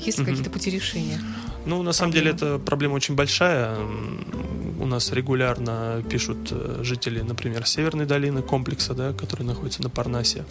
Есть 0.06 0.18
ли 0.18 0.24
Мгм. 0.24 0.32
какие-то 0.34 0.50
пути 0.51 0.70
решения? 0.70 1.20
Ну, 1.65 1.81
на 1.81 1.93
самом 1.93 2.13
деле, 2.13 2.31
это 2.31 2.60
проблема 2.60 2.93
очень 2.93 3.15
большая. 3.15 3.77
У 4.79 4.86
нас 4.86 5.12
регулярно 5.12 6.03
пишут 6.10 6.50
э, 6.51 6.81
жители, 6.84 7.22
например, 7.22 7.65
Северной 7.65 8.05
долины 8.05 8.41
комплекса, 8.41 8.93
да, 8.93 9.13
который 9.13 9.43
находится 9.43 9.81
на 9.81 9.89
Парнасе, 9.89 10.45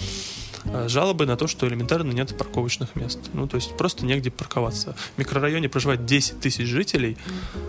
э, 0.65 0.89
жалобы 0.89 1.25
на 1.27 1.37
то, 1.37 1.47
что 1.47 1.69
элементарно 1.69 2.11
нет 2.11 2.37
парковочных 2.37 2.97
мест. 2.97 3.21
Ну, 3.33 3.47
то 3.47 3.57
есть 3.57 3.77
просто 3.77 4.05
негде 4.05 4.31
парковаться. 4.31 4.97
В 5.15 5.19
микрорайоне 5.19 5.69
проживает 5.69 6.05
10 6.05 6.41
тысяч 6.41 6.67
жителей, 6.67 7.17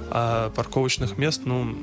а 0.09 0.49
парковочных 0.51 1.17
мест, 1.17 1.41
ну, 1.45 1.75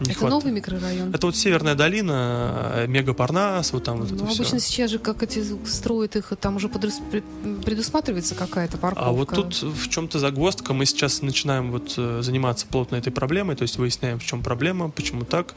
не 0.00 0.10
это 0.10 0.18
хватает. 0.20 0.30
новый 0.44 0.52
микрорайон? 0.52 1.14
Это 1.14 1.26
вот 1.26 1.36
Северная 1.36 1.74
долина, 1.74 2.72
э, 2.74 2.86
Мегапарнас, 2.86 3.72
вот 3.72 3.84
там 3.84 3.98
вот 3.98 4.12
это 4.12 4.22
Ну, 4.22 4.26
все. 4.26 4.36
обычно 4.42 4.60
сейчас 4.60 4.90
же, 4.90 4.98
как 4.98 5.22
эти 5.22 5.44
строят 5.66 6.16
их, 6.16 6.32
там 6.40 6.56
уже 6.56 6.68
подрас- 6.68 7.00
пре- 7.10 7.62
предусматривается 7.62 8.34
какая-то 8.34 8.78
парковка. 8.78 9.08
А 9.08 9.12
вот 9.12 9.28
тут 9.30 9.54
в 9.62 9.88
чем-то 9.88 10.18
загвоздка. 10.18 10.72
Мы 10.72 10.86
сейчас 10.86 11.22
начинаем 11.22 11.70
вот 11.72 11.94
э, 11.96 12.20
заниматься 12.22 12.66
плотно 12.66 12.96
этой 12.96 13.10
проблемой, 13.12 13.56
то 13.56 13.62
есть 13.62 13.76
выясняем, 13.78 14.18
в 14.18 14.24
чем 14.24 14.42
проблема, 14.42 14.90
почему 14.90 15.24
так. 15.24 15.54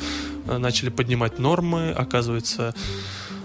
Э, 0.48 0.58
Начали 0.58 0.90
поднимать 0.90 1.40
нормы. 1.40 1.92
Оказывается, 1.92 2.74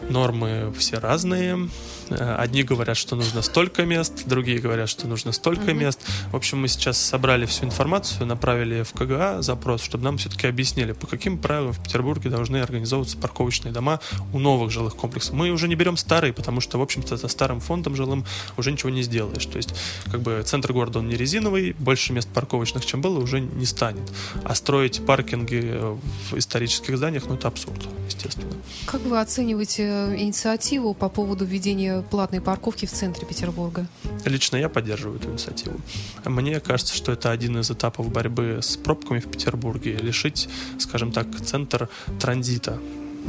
нормы 0.09 0.73
все 0.79 0.99
разные. 0.99 1.69
Э, 2.11 2.37
Одни 2.37 2.63
говорят, 2.63 2.97
что 2.97 3.17
нужно 3.17 3.43
столько 3.43 3.85
мест, 3.85 4.25
другие 4.27 4.59
говорят, 4.59 4.89
что 4.89 5.07
нужно 5.07 5.33
столько 5.33 5.75
мест. 5.75 6.01
В 6.31 6.37
общем, 6.37 6.61
мы 6.61 6.69
сейчас 6.69 6.99
собрали 6.99 7.47
всю 7.47 7.65
информацию, 7.65 8.27
направили 8.27 8.83
в 8.83 8.93
КГА 8.93 9.43
запрос, 9.43 9.83
чтобы 9.83 10.05
нам 10.05 10.19
все-таки 10.19 10.47
объяснили, 10.47 10.93
по 10.93 11.07
каким 11.07 11.39
правилам 11.39 11.73
в 11.73 11.83
Петербурге 11.83 12.31
должны 12.31 12.59
организовываться 12.59 13.17
парковочные 13.17 13.73
дома 13.73 14.01
у 14.33 14.39
новых 14.39 14.71
жилых 14.71 14.97
комплексов. 14.97 15.35
Мы 15.35 15.51
уже 15.51 15.69
не 15.69 15.75
берем 15.75 15.97
старые, 15.97 16.33
потому 16.33 16.61
что, 16.61 16.79
в 16.79 16.83
общем-то, 16.83 17.17
со 17.17 17.29
старым 17.29 17.61
фондом 17.61 17.97
жилым 17.97 18.25
уже 18.57 18.73
ничего 18.73 18.91
не 18.91 19.03
сделаешь. 19.03 19.47
То 19.47 19.57
есть, 19.57 19.75
как 20.11 20.21
бы 20.21 20.43
центр 20.45 20.73
города 20.73 20.99
он 21.01 21.09
не 21.09 21.17
резиновый, 21.17 21.75
больше 21.79 22.13
мест 22.13 22.29
парковочных, 22.33 22.85
чем 22.85 23.01
было, 23.01 23.19
уже 23.19 23.41
не 23.41 23.67
станет. 23.67 24.11
А 24.45 24.55
строить 24.55 25.05
паркинги 25.05 25.61
э, 25.65 25.97
в 26.31 26.39
исторических 26.39 26.97
зданиях, 26.97 27.25
ну, 27.27 27.35
это 27.35 27.49
абсурд, 27.49 27.81
естественно. 28.07 28.53
Как 28.87 29.01
вы 29.03 29.21
оцениваете 29.21 29.83
э, 29.83 30.17
инициативу 30.19 30.95
по 30.95 31.09
поводу 31.09 31.45
введения 31.45 31.96
платной 32.03 32.41
парковки 32.41 32.87
в 32.87 32.91
центре 32.91 33.27
Петербурга? 33.27 33.87
Лично 34.25 34.57
я 34.57 34.69
поддерживаю 34.69 35.19
эту 35.19 35.31
инициативу. 35.31 35.81
Мне 36.25 36.61
кажется, 36.61 36.95
что 36.95 37.13
это 37.13 37.31
один 37.31 37.59
из 37.59 37.71
этапов 37.71 38.11
борьбы 38.11 38.61
с 38.63 38.77
пробками 38.77 39.21
в 39.21 39.31
Петербурге. 39.31 39.97
Лишить, 39.97 40.49
скажем 40.79 41.13
так, 41.13 41.27
центр 41.45 41.89
транзита 42.21 42.79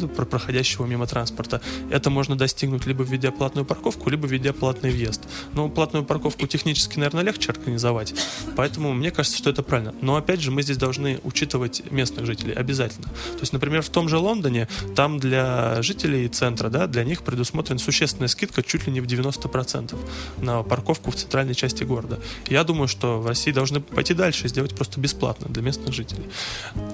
проходящего 0.05 0.85
мимо 0.85 1.07
транспорта. 1.07 1.61
Это 1.89 2.09
можно 2.09 2.37
достигнуть 2.37 2.85
либо 2.85 3.03
введя 3.03 3.31
платную 3.31 3.65
парковку, 3.65 4.09
либо 4.09 4.27
введя 4.27 4.53
платный 4.53 4.91
въезд. 4.91 5.27
Но 5.53 5.69
платную 5.69 6.05
парковку 6.05 6.47
технически, 6.47 6.99
наверное, 6.99 7.23
легче 7.23 7.51
организовать, 7.51 8.13
поэтому 8.55 8.93
мне 8.93 9.11
кажется, 9.11 9.37
что 9.37 9.49
это 9.49 9.63
правильно. 9.63 9.93
Но 10.01 10.15
опять 10.15 10.41
же, 10.41 10.51
мы 10.51 10.61
здесь 10.61 10.77
должны 10.77 11.19
учитывать 11.23 11.91
местных 11.91 12.25
жителей 12.25 12.53
обязательно. 12.53 13.07
То 13.07 13.41
есть, 13.41 13.53
например, 13.53 13.81
в 13.81 13.89
том 13.89 14.09
же 14.09 14.17
Лондоне, 14.17 14.67
там 14.95 15.19
для 15.19 15.81
жителей 15.81 16.27
центра, 16.27 16.69
да, 16.69 16.87
для 16.87 17.03
них 17.03 17.23
предусмотрена 17.23 17.79
существенная 17.79 18.27
скидка 18.27 18.63
чуть 18.63 18.87
ли 18.87 18.93
не 18.93 19.01
в 19.01 19.05
90% 19.05 19.95
на 20.41 20.63
парковку 20.63 21.11
в 21.11 21.15
центральной 21.15 21.55
части 21.55 21.83
города. 21.83 22.19
Я 22.47 22.63
думаю, 22.63 22.87
что 22.87 23.19
в 23.19 23.27
России 23.27 23.51
должны 23.51 23.79
пойти 23.79 24.13
дальше 24.13 24.45
и 24.45 24.49
сделать 24.49 24.75
просто 24.75 24.99
бесплатно 24.99 25.47
для 25.49 25.61
местных 25.61 25.93
жителей. 25.93 26.25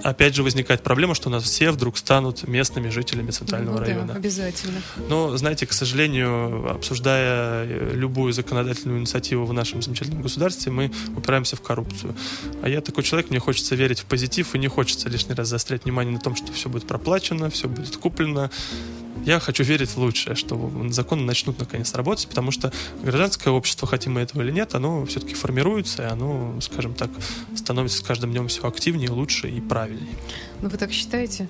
Опять 0.03 0.35
же 0.35 0.43
возникает 0.43 0.83
проблема, 0.83 1.15
что 1.15 1.29
у 1.29 1.31
нас 1.31 1.43
все 1.43 1.71
вдруг 1.71 1.97
станут 1.97 2.47
местными 2.47 2.89
жителями 2.93 3.31
центрального 3.31 3.79
Ну 3.79 3.85
да, 3.85 3.85
района. 3.85 4.13
обязательно. 4.13 4.81
Но, 5.09 5.35
знаете, 5.37 5.65
к 5.65 5.73
сожалению, 5.73 6.69
обсуждая 6.71 7.65
э, 7.65 7.91
любую 7.93 8.31
законодательную 8.33 8.99
инициативу 8.99 9.45
в 9.45 9.53
нашем 9.53 9.81
замечательном 9.81 10.21
государстве, 10.21 10.71
мы 10.71 10.91
упираемся 11.17 11.55
в 11.55 11.61
коррупцию. 11.61 12.15
А 12.61 12.69
я 12.69 12.81
такой 12.81 13.03
человек, 13.03 13.29
мне 13.29 13.39
хочется 13.39 13.75
верить 13.75 13.99
в 13.99 14.05
позитив, 14.05 14.55
и 14.55 14.59
не 14.59 14.67
хочется 14.67 15.09
лишний 15.09 15.35
раз 15.35 15.49
заострять 15.49 15.83
внимание 15.85 16.13
на 16.13 16.19
том, 16.19 16.35
что 16.35 16.51
все 16.53 16.69
будет 16.69 16.87
проплачено, 16.87 17.49
все 17.49 17.67
будет 17.67 17.97
куплено. 17.97 18.49
Я 19.25 19.39
хочу 19.39 19.63
верить 19.63 19.89
в 19.89 19.97
лучшее, 19.97 20.35
что 20.35 20.71
законы 20.89 21.23
начнут 21.23 21.59
наконец 21.59 21.93
работать, 21.93 22.27
потому 22.27 22.51
что 22.51 22.71
гражданское 23.01 23.51
общество, 23.51 23.87
хотим 23.87 24.13
мы 24.13 24.21
этого 24.21 24.41
или 24.41 24.51
нет, 24.51 24.75
оно 24.75 25.05
все-таки 25.05 25.33
формируется, 25.33 26.03
и 26.03 26.05
оно, 26.05 26.59
скажем 26.61 26.93
так, 26.93 27.09
становится 27.55 27.99
с 27.99 28.01
каждым 28.01 28.31
днем 28.31 28.47
все 28.47 28.67
активнее, 28.67 29.09
лучше 29.09 29.49
и 29.49 29.61
правильнее. 29.61 30.15
Ну, 30.61 30.69
вы 30.69 30.77
так 30.77 30.91
считаете? 30.91 31.47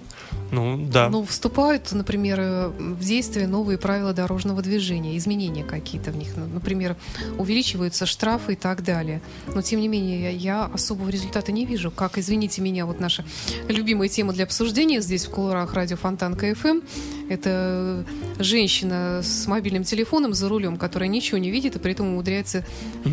Ну, 0.51 0.87
да. 0.91 1.07
Ну, 1.07 1.23
вступают, 1.23 1.91
например, 1.91 2.69
в 2.77 2.99
действие 2.99 3.47
новые 3.47 3.77
правила 3.77 4.11
дорожного 4.11 4.63
движения, 4.63 5.17
изменения 5.17 5.63
какие-то 5.63 6.11
в 6.11 6.15
них. 6.15 6.29
Ну, 6.35 6.47
Например, 6.47 6.95
увеличиваются 7.37 8.07
штрафы 8.07 8.53
и 8.53 8.55
так 8.55 8.83
далее. 8.83 9.21
Но, 9.53 9.61
тем 9.61 9.81
не 9.81 9.87
менее, 9.87 10.35
я, 10.35 10.65
особого 10.65 11.09
результата 11.09 11.51
не 11.51 11.65
вижу. 11.65 11.91
Как, 11.91 12.17
извините 12.17 12.61
меня, 12.61 12.87
вот 12.87 12.99
наша 12.99 13.23
любимая 13.67 14.09
тема 14.09 14.33
для 14.33 14.45
обсуждения 14.45 14.99
здесь 14.99 15.25
в 15.25 15.29
кулуарах 15.29 15.73
радио 15.73 15.97
Фонтанка 15.97 16.55
ФМ. 16.55 16.79
Это 17.29 17.52
женщина 18.39 19.21
с 19.23 19.47
мобильным 19.47 19.83
телефоном 19.83 20.33
за 20.33 20.49
рулем, 20.49 20.77
которая 20.77 21.09
ничего 21.09 21.37
не 21.37 21.51
видит 21.51 21.75
и 21.75 21.79
при 21.79 21.91
этом 21.91 22.07
умудряется 22.07 22.65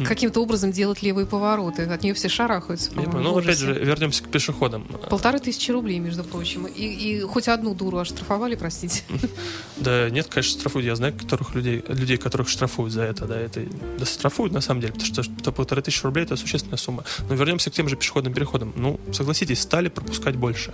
каким-то 0.06 0.40
образом 0.40 0.72
делать 0.72 1.02
левые 1.02 1.26
повороты. 1.26 1.84
От 1.84 2.02
нее 2.02 2.14
все 2.14 2.28
шарахаются. 2.28 2.90
Я. 2.96 3.02
Ну, 3.08 3.36
опять 3.36 3.58
же, 3.58 3.72
вернемся 3.72 4.22
к 4.22 4.28
пешеходам. 4.28 4.84
Полторы 5.08 5.38
тысячи 5.38 5.70
рублей, 5.70 5.98
между 5.98 6.24
прочим. 6.24 6.66
И, 6.66 6.84
и 6.84 7.20
хоть 7.20 7.48
одну 7.48 7.74
дуру 7.74 7.98
оштрафовали, 7.98 8.54
простите. 8.54 9.02
Да 9.76 10.10
нет, 10.10 10.26
конечно, 10.26 10.58
штрафуют. 10.58 10.86
Я 10.86 10.94
знаю 10.94 11.14
которых 11.14 11.54
людей, 11.54 11.82
людей, 11.88 12.18
которых 12.18 12.48
штрафуют 12.48 12.92
за 12.92 13.02
это. 13.02 13.26
Да, 13.26 13.38
это 13.38 13.62
да, 13.98 14.04
штрафуют 14.04 14.52
на 14.52 14.60
самом 14.60 14.82
деле, 14.82 14.92
потому 14.92 15.22
что 15.22 15.52
полторы 15.52 15.80
тысячи 15.80 16.02
рублей 16.04 16.24
это 16.24 16.36
существенная 16.36 16.76
сумма. 16.76 17.04
Но 17.28 17.34
вернемся 17.34 17.70
к 17.70 17.74
тем 17.74 17.88
же 17.88 17.96
пешеходным 17.96 18.34
переходам. 18.34 18.72
Ну, 18.76 19.00
согласитесь, 19.12 19.60
стали 19.60 19.88
пропускать 19.88 20.36
больше. 20.36 20.72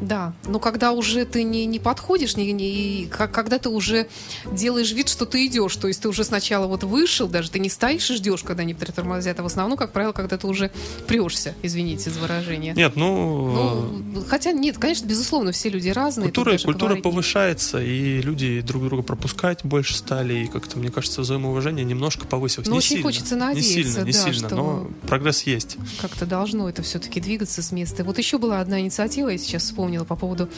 Да, 0.00 0.32
но 0.46 0.58
когда 0.60 0.92
уже 0.92 1.24
ты 1.24 1.42
не, 1.42 1.66
не 1.66 1.78
подходишь, 1.78 2.36
не, 2.36 2.52
не, 2.52 2.68
и 3.02 3.06
как- 3.06 3.32
когда 3.32 3.58
ты 3.58 3.68
уже 3.68 4.06
делаешь 4.52 4.92
вид, 4.92 5.08
что 5.08 5.26
ты 5.26 5.46
идешь, 5.46 5.74
то 5.76 5.88
есть 5.88 6.02
ты 6.02 6.08
уже 6.08 6.24
сначала 6.24 6.66
вот 6.66 6.84
вышел, 6.84 7.26
даже 7.28 7.50
ты 7.50 7.58
не 7.58 7.68
стоишь 7.68 8.10
и 8.10 8.14
ждешь, 8.14 8.42
когда 8.42 8.62
они 8.62 8.74
притормозят, 8.74 9.40
а 9.40 9.42
в 9.42 9.46
основном, 9.46 9.76
как 9.76 9.92
правило, 9.92 10.12
когда 10.12 10.36
ты 10.38 10.46
уже 10.46 10.70
прешься, 11.06 11.54
извините 11.62 12.10
за 12.10 12.20
выражение. 12.20 12.74
Нет, 12.74 12.94
ну, 12.96 13.90
Ну, 14.14 14.24
хотя 14.28 14.52
нет, 14.52 14.78
конечно, 14.78 15.06
безусловно, 15.06 15.52
все 15.52 15.68
люди 15.68 15.88
разные. 15.88 16.26
культура, 16.26 16.52
культура 16.58 16.76
говорить 16.90 17.04
не- 17.04 17.10
повышается, 17.10 17.82
и 17.82 18.20
люди 18.22 18.60
друг 18.60 18.84
друга 18.84 19.02
пропускать 19.02 19.64
больше 19.64 19.94
стали, 19.96 20.44
и 20.44 20.46
как-то, 20.46 20.78
мне 20.78 20.90
кажется, 20.90 21.22
взаимоуважение 21.22 21.84
немножко 21.84 22.24
повысилось. 22.26 22.66
Ну, 22.68 22.74
не 22.74 22.78
очень 22.78 22.88
сильно, 22.88 23.02
хочется 23.02 23.34
Не 23.34 23.40
надеяться, 23.40 23.72
сильно, 23.72 24.04
не 24.06 24.12
да, 24.12 24.18
сильно, 24.18 24.48
что- 24.48 24.56
но 24.56 24.90
прогресс 25.08 25.42
есть. 25.42 25.76
как-то 26.00 26.24
должно 26.26 26.68
это 26.68 26.82
все-таки 26.82 27.20
двигаться 27.20 27.62
с 27.62 27.72
места. 27.72 28.04
Вот 28.04 28.18
еще 28.18 28.38
была 28.38 28.60
одна 28.60 28.80
инициатива, 28.80 29.28
я 29.30 29.38
сейчас 29.38 29.64
вспомнила, 29.64 29.87
по 30.04 30.16
поводу 30.16 30.48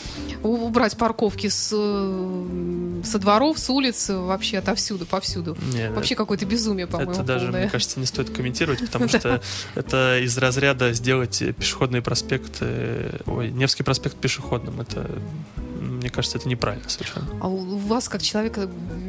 убрать 0.43 0.97
парковки 0.97 1.49
с, 1.49 1.71
э, 1.73 3.03
со 3.05 3.19
дворов, 3.19 3.59
с 3.59 3.71
улиц, 3.71 4.09
вообще 4.11 4.59
отовсюду, 4.59 5.07
повсюду. 5.07 5.57
Не, 5.73 5.91
Вообще 5.91 6.15
какое-то 6.15 6.47
безумие, 6.47 6.87
по-моему, 6.87 7.13
Это 7.13 7.23
даже, 7.23 7.47
полное. 7.47 7.63
мне 7.63 7.71
кажется, 7.71 8.01
не 8.01 8.07
стоит 8.07 8.31
комментировать, 8.31 8.81
потому 8.81 9.09
что 9.09 9.41
это 9.75 10.19
из 10.21 10.37
разряда 10.39 10.93
сделать 10.93 11.43
пешеходный 11.57 12.03
проспект, 12.03 12.59
э, 12.61 13.21
ой, 13.27 13.51
Невский 13.51 13.83
проспект 13.83 14.17
пешеходным. 14.17 14.81
Это, 14.81 15.11
мне 16.01 16.11
кажется, 16.11 16.39
это 16.39 16.49
неправильно 16.49 16.89
совершенно. 16.89 17.27
А 17.41 17.49
у 17.49 17.77
вас, 17.77 18.09
как 18.09 18.23
человека, 18.23 18.69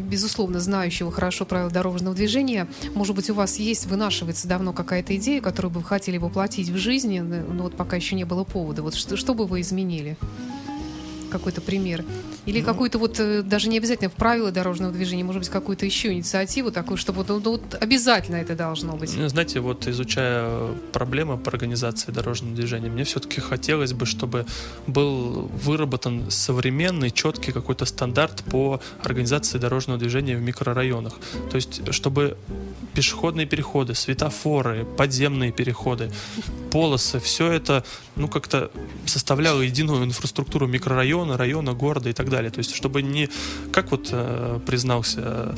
безусловно, 0.10 0.60
знающего 0.60 1.12
хорошо 1.12 1.46
правила 1.46 1.72
дорожного 1.72 2.16
движения, 2.16 2.68
может 2.94 3.16
быть, 3.16 3.30
у 3.30 3.34
вас 3.34 3.58
есть, 3.58 3.86
вынашивается 3.88 4.48
давно 4.48 4.74
какая-то 4.74 5.16
идея, 5.16 5.42
которую 5.42 5.72
бы 5.72 5.80
вы 5.80 5.86
хотели 5.86 6.18
воплотить 6.18 6.70
в 6.70 6.78
жизни, 6.78 7.20
но 7.20 7.64
вот 7.64 7.76
пока 7.76 7.96
еще 7.96 8.16
не 8.16 8.26
было 8.26 8.44
повода. 8.44 8.84
Вот 8.84 8.96
что, 8.96 9.18
что 9.18 9.34
бы 9.34 9.46
вы 9.46 9.62
изменили? 9.62 10.18
Какой-то 11.32 11.62
пример. 11.62 12.04
Или 12.46 12.60
Ну. 12.60 12.66
какую-то 12.66 12.98
вот, 12.98 13.20
э, 13.20 13.44
даже 13.44 13.70
не 13.70 13.78
обязательно 13.78 14.10
в 14.10 14.14
правила 14.14 14.52
дорожного 14.52 14.92
движения, 14.92 15.24
может 15.24 15.42
быть, 15.42 15.50
какую-то 15.50 15.86
еще 15.86 16.12
инициативу 16.12 16.72
такую, 16.72 16.98
чтобы 16.98 17.24
вот, 17.24 17.44
ну, 17.44 17.52
вот 17.52 17.76
обязательно 17.80 18.38
это 18.38 18.56
должно 18.56 18.94
быть. 18.98 19.16
Ну, 19.16 19.28
Знаете, 19.30 19.60
вот 19.60 19.88
изучая 19.88 20.74
проблемы 20.92 21.38
по 21.38 21.52
организации 21.52 22.12
дорожного 22.12 22.56
движения, 22.56 22.90
мне 22.90 23.04
все-таки 23.04 23.42
хотелось 23.42 23.94
бы, 23.94 24.06
чтобы 24.06 24.46
был 24.88 25.50
выработан 25.64 26.32
современный, 26.32 27.12
четкий 27.12 27.52
какой-то 27.52 27.86
стандарт 27.86 28.44
по 28.44 28.82
организации 29.04 29.60
дорожного 29.60 30.00
движения 30.00 30.36
в 30.36 30.42
микрорайонах. 30.42 31.14
То 31.52 31.56
есть, 31.58 31.94
чтобы 31.94 32.38
пешеходные 32.94 33.46
переходы, 33.46 33.94
светофоры, 33.94 34.86
подземные 34.98 35.52
переходы, 35.52 36.12
полосы, 36.72 37.20
все 37.20 37.52
это, 37.52 37.84
ну, 38.16 38.28
как-то 38.28 38.72
составляло 39.06 39.62
единую 39.62 40.04
инфраструктуру 40.04 40.68
микрорайона, 40.68 41.38
района, 41.38 41.74
города 41.74 42.10
и 42.10 42.14
так 42.14 42.31
далее. 42.32 42.50
То 42.50 42.58
есть, 42.58 42.74
чтобы 42.74 43.04
не, 43.04 43.30
как 43.72 43.92
вот 43.92 44.10
э, 44.12 44.60
признался 44.66 45.56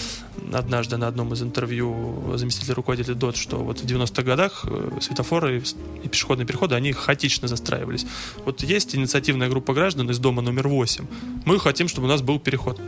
однажды 0.52 0.98
на 0.98 1.08
одном 1.08 1.34
из 1.34 1.42
интервью 1.42 2.34
заместитель 2.36 2.74
руководителя 2.74 3.16
ДОТ, 3.16 3.38
что 3.38 3.58
вот 3.58 3.80
в 3.80 3.86
90-х 3.86 4.24
годах 4.24 4.66
э, 4.68 5.00
светофоры 5.00 5.64
и 6.04 6.08
пешеходные 6.08 6.46
переходы, 6.46 6.76
они 6.76 6.92
хаотично 6.92 7.48
застраивались. 7.48 8.06
Вот 8.46 8.62
есть 8.64 8.96
инициативная 8.96 9.50
группа 9.50 9.74
граждан 9.74 10.10
из 10.10 10.20
дома 10.20 10.42
номер 10.42 10.68
8. 10.68 11.06
Мы 11.46 11.60
хотим, 11.60 11.88
чтобы 11.88 12.08
у 12.08 12.10
нас 12.10 12.22
был 12.22 12.40
переход. 12.40 12.82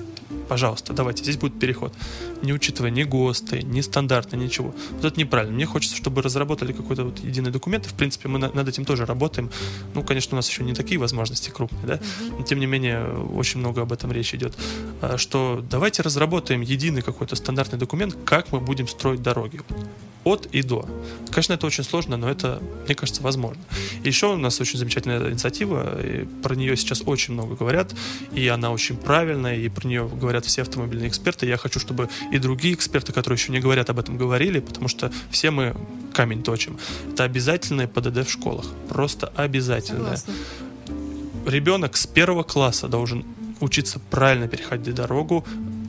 Пожалуйста, 0.47 0.93
давайте, 0.93 1.23
здесь 1.23 1.37
будет 1.37 1.59
переход. 1.59 1.93
Не 2.43 2.53
учитывая 2.53 2.91
ни 2.91 3.03
ГОСТы, 3.03 3.63
ни 3.63 3.81
стандарты, 3.81 4.37
ничего. 4.37 4.73
Вот 4.91 5.05
это 5.05 5.19
неправильно. 5.19 5.55
Мне 5.55 5.65
хочется, 5.65 5.95
чтобы 5.97 6.21
разработали 6.21 6.71
какой-то 6.73 7.05
вот 7.05 7.19
единый 7.19 7.51
документ. 7.51 7.85
И, 7.85 7.89
в 7.89 7.93
принципе, 7.93 8.29
мы 8.29 8.37
на- 8.39 8.51
над 8.51 8.67
этим 8.67 8.85
тоже 8.85 9.05
работаем. 9.05 9.49
Ну, 9.93 10.03
конечно, 10.03 10.35
у 10.35 10.37
нас 10.37 10.49
еще 10.49 10.63
не 10.63 10.73
такие 10.73 10.99
возможности 10.99 11.49
крупные, 11.49 11.85
да? 11.85 11.99
Но, 12.37 12.43
тем 12.43 12.59
не 12.59 12.67
менее, 12.67 13.05
очень 13.35 13.59
много 13.59 13.81
об 13.81 13.91
этом 13.91 14.11
речь 14.11 14.33
идет. 14.33 14.53
А, 15.01 15.17
Что 15.17 15.63
давайте 15.69 16.01
разработаем 16.03 16.61
единый 16.61 17.01
какой-то 17.01 17.35
стандартный 17.35 17.79
документ, 17.79 18.15
как 18.25 18.51
мы 18.51 18.59
будем 18.59 18.87
строить 18.87 19.21
дороги. 19.21 19.61
От 20.23 20.47
и 20.47 20.63
до. 20.63 20.87
Конечно, 21.29 21.53
это 21.53 21.67
очень 21.67 21.83
сложно, 21.83 22.17
но 22.17 22.27
это, 22.27 22.59
мне 22.85 22.95
кажется, 22.95 23.21
возможно. 23.21 23.61
И 24.03 24.07
еще 24.07 24.33
у 24.33 24.37
нас 24.37 24.59
очень 24.59 24.79
замечательная 24.79 25.29
инициатива, 25.29 26.01
и 26.01 26.25
про 26.41 26.55
нее 26.55 26.75
сейчас 26.77 27.03
очень 27.05 27.35
много 27.35 27.55
говорят, 27.55 27.93
и 28.33 28.47
она 28.47 28.71
очень 28.71 28.97
правильная, 28.97 29.55
и 29.55 29.69
про 29.69 29.87
нее 29.87 30.07
говорят 30.07 30.34
все 30.43 30.63
автомобильные 30.63 31.07
эксперты. 31.07 31.45
Я 31.45 31.57
хочу, 31.57 31.79
чтобы 31.79 32.09
и 32.31 32.39
другие 32.39 32.73
эксперты, 32.73 33.13
которые 33.13 33.37
еще 33.37 33.51
не 33.51 33.59
говорят 33.59 33.89
об 33.89 33.99
этом, 33.99 34.17
говорили, 34.17 34.59
потому 34.59 34.87
что 34.87 35.11
все 35.29 35.51
мы 35.51 35.75
камень 36.13 36.43
точим. 36.43 36.77
Это 37.13 37.23
обязательное 37.23 37.87
ПДД 37.87 38.27
в 38.27 38.29
школах. 38.29 38.65
Просто 38.89 39.31
обязательное 39.35 40.17
Согласна. 40.17 40.33
ребенок 41.45 41.95
с 41.95 42.07
первого 42.07 42.43
класса 42.43 42.87
должен 42.87 43.23
учиться 43.61 43.99
правильно 44.09 44.47
переходить 44.47 44.95
дорогу, 44.95 45.45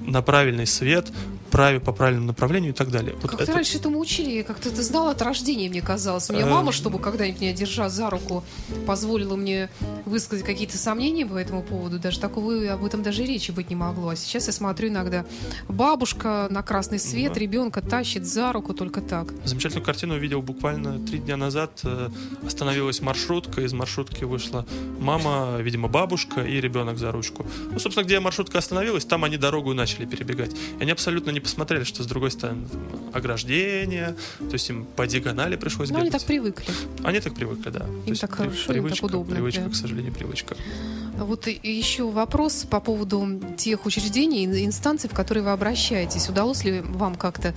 на 0.06 0.22
правильный 0.22 0.66
свет, 0.66 1.10
праве, 1.50 1.80
по 1.80 1.92
правильному 1.92 2.28
направлению 2.28 2.72
и 2.72 2.74
так 2.74 2.90
далее. 2.90 3.14
Вот 3.22 3.30
Как-то 3.30 3.44
это- 3.44 3.52
раньше 3.54 3.78
этому 3.78 3.98
учили, 3.98 4.42
как-то 4.42 4.68
это 4.68 4.82
знала 4.82 5.10
от 5.12 5.22
рождения, 5.22 5.68
мне 5.68 5.80
казалось. 5.82 6.28
Мне 6.28 6.40
Эм. 6.40 6.50
мама, 6.50 6.72
чтобы 6.72 6.98
когда-нибудь 6.98 7.40
меня 7.40 7.52
держа 7.52 7.88
за 7.88 8.10
руку, 8.10 8.44
позволила 8.86 9.36
мне 9.36 9.68
высказать 10.04 10.44
какие-то 10.44 10.76
сомнения 10.78 11.24
по 11.26 11.36
этому 11.36 11.62
поводу. 11.62 11.98
Даже 11.98 12.20
такого 12.20 12.54
об 12.72 12.84
этом 12.84 13.02
даже 13.02 13.24
речи 13.24 13.50
быть 13.50 13.70
не 13.70 13.76
могло. 13.76 14.10
А 14.10 14.16
сейчас 14.16 14.46
я 14.46 14.52
смотрю 14.52 14.88
иногда, 14.88 15.24
бабушка 15.68 16.46
на 16.50 16.62
красный 16.62 16.98
свет, 16.98 17.32
Мгм. 17.32 17.40
ребенка 17.40 17.80
тащит 17.82 18.26
за 18.26 18.52
руку 18.52 18.74
только 18.74 19.00
так. 19.00 19.28
Замечательную 19.44 19.84
картину 19.84 20.14
увидел 20.14 20.42
буквально 20.42 20.98
три 21.06 21.18
дня 21.18 21.36
назад. 21.36 21.80
Э, 21.84 22.08
Остановилась 22.46 23.00
маршрутка, 23.02 23.60
из 23.62 23.72
маршрутки 23.72 24.24
вышла 24.24 24.64
мама, 24.98 25.58
видимо, 25.60 25.88
бабушка 25.88 26.40
и 26.42 26.60
ребенок 26.60 26.96
за 26.98 27.12
ручку. 27.12 27.44
Ну, 27.70 27.78
собственно, 27.78 28.04
где 28.04 28.18
маршрутка 28.20 28.58
остановилась, 28.58 29.04
там 29.04 29.24
они 29.24 29.36
дорогу 29.36 29.72
и 29.72 29.74
начали 29.74 30.06
перебегать. 30.06 30.52
И 30.52 30.82
они 30.82 30.90
абсолютно 30.92 31.30
не 31.36 31.40
посмотрели, 31.40 31.84
что 31.84 32.02
с 32.02 32.06
другой 32.06 32.30
стороны 32.30 32.66
там, 32.66 32.80
ограждение, 33.12 34.16
то 34.38 34.54
есть 34.54 34.70
им 34.70 34.86
по 34.96 35.06
диагонали 35.06 35.56
пришлось 35.56 35.90
Ну, 35.90 35.98
они 36.00 36.10
так 36.10 36.24
привыкли. 36.24 36.72
Они 37.04 37.20
так 37.20 37.34
привыкли, 37.34 37.68
да. 37.70 37.80
То 37.80 37.86
Им 37.86 38.02
есть 38.06 38.20
так 38.22 38.30
при- 38.30 38.36
хорошо, 38.44 38.60
им 38.60 38.66
так 38.66 38.72
привычка, 38.74 39.04
удобно, 39.04 39.34
Привычка, 39.34 39.62
да. 39.64 39.70
к 39.70 39.74
сожалению, 39.74 40.14
привычка. 40.14 40.56
Вот 41.18 41.46
еще 41.46 42.10
вопрос 42.10 42.66
по 42.70 42.80
поводу 42.80 43.38
тех 43.58 43.84
учреждений 43.86 44.44
инстанций, 44.64 45.10
в 45.10 45.14
которые 45.14 45.44
вы 45.44 45.50
обращаетесь. 45.52 46.28
Удалось 46.30 46.64
ли 46.64 46.80
вам 46.80 47.14
как-то 47.16 47.54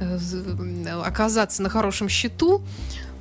э, 0.00 0.18
оказаться 1.04 1.62
на 1.62 1.68
хорошем 1.70 2.08
счету 2.10 2.62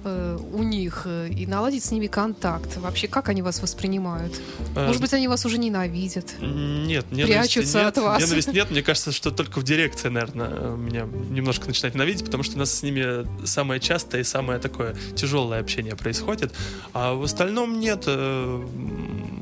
э, 0.04 0.38
у 0.54 0.64
них 0.64 1.04
э, 1.06 1.30
и 1.30 1.46
наладить 1.46 1.84
с 1.84 1.92
ними 1.92 2.08
контакт? 2.08 2.78
Вообще, 2.78 3.08
как 3.08 3.30
они 3.30 3.42
вас 3.42 3.62
воспринимают? 3.62 4.34
Э, 4.76 4.88
Может 4.88 5.02
быть, 5.02 5.14
они 5.14 5.28
вас 5.28 5.46
уже 5.46 5.58
ненавидят? 5.58 6.26
Нет, 6.40 7.06
Прячутся 7.06 7.80
нет. 7.80 7.98
от 7.98 8.04
вас. 8.04 8.22
Ненависти 8.22 8.50
нет. 8.52 8.72
Мне 8.72 8.82
кажется, 8.82 9.12
что 9.12 9.32
только 9.32 9.60
в 9.60 9.64
дирекции, 9.64 10.10
наверное, 10.10 10.76
меня 10.76 11.08
немножко 11.30 11.68
начинает 11.68 11.96
ненавидеть, 11.96 12.26
потому 12.26 12.44
что 12.44 12.56
у 12.56 12.60
нас 12.60 12.72
с 12.74 12.84
ними 12.84 13.26
самое 13.46 13.80
частое 13.80 14.22
и 14.22 14.24
самое 14.24 14.60
такое 14.60 14.96
тяжелое 15.16 15.60
общение 15.60 15.96
происходит. 15.96 16.54
А 16.94 17.14
в 17.14 17.24
остальном 17.24 17.80
нет. 17.80 18.08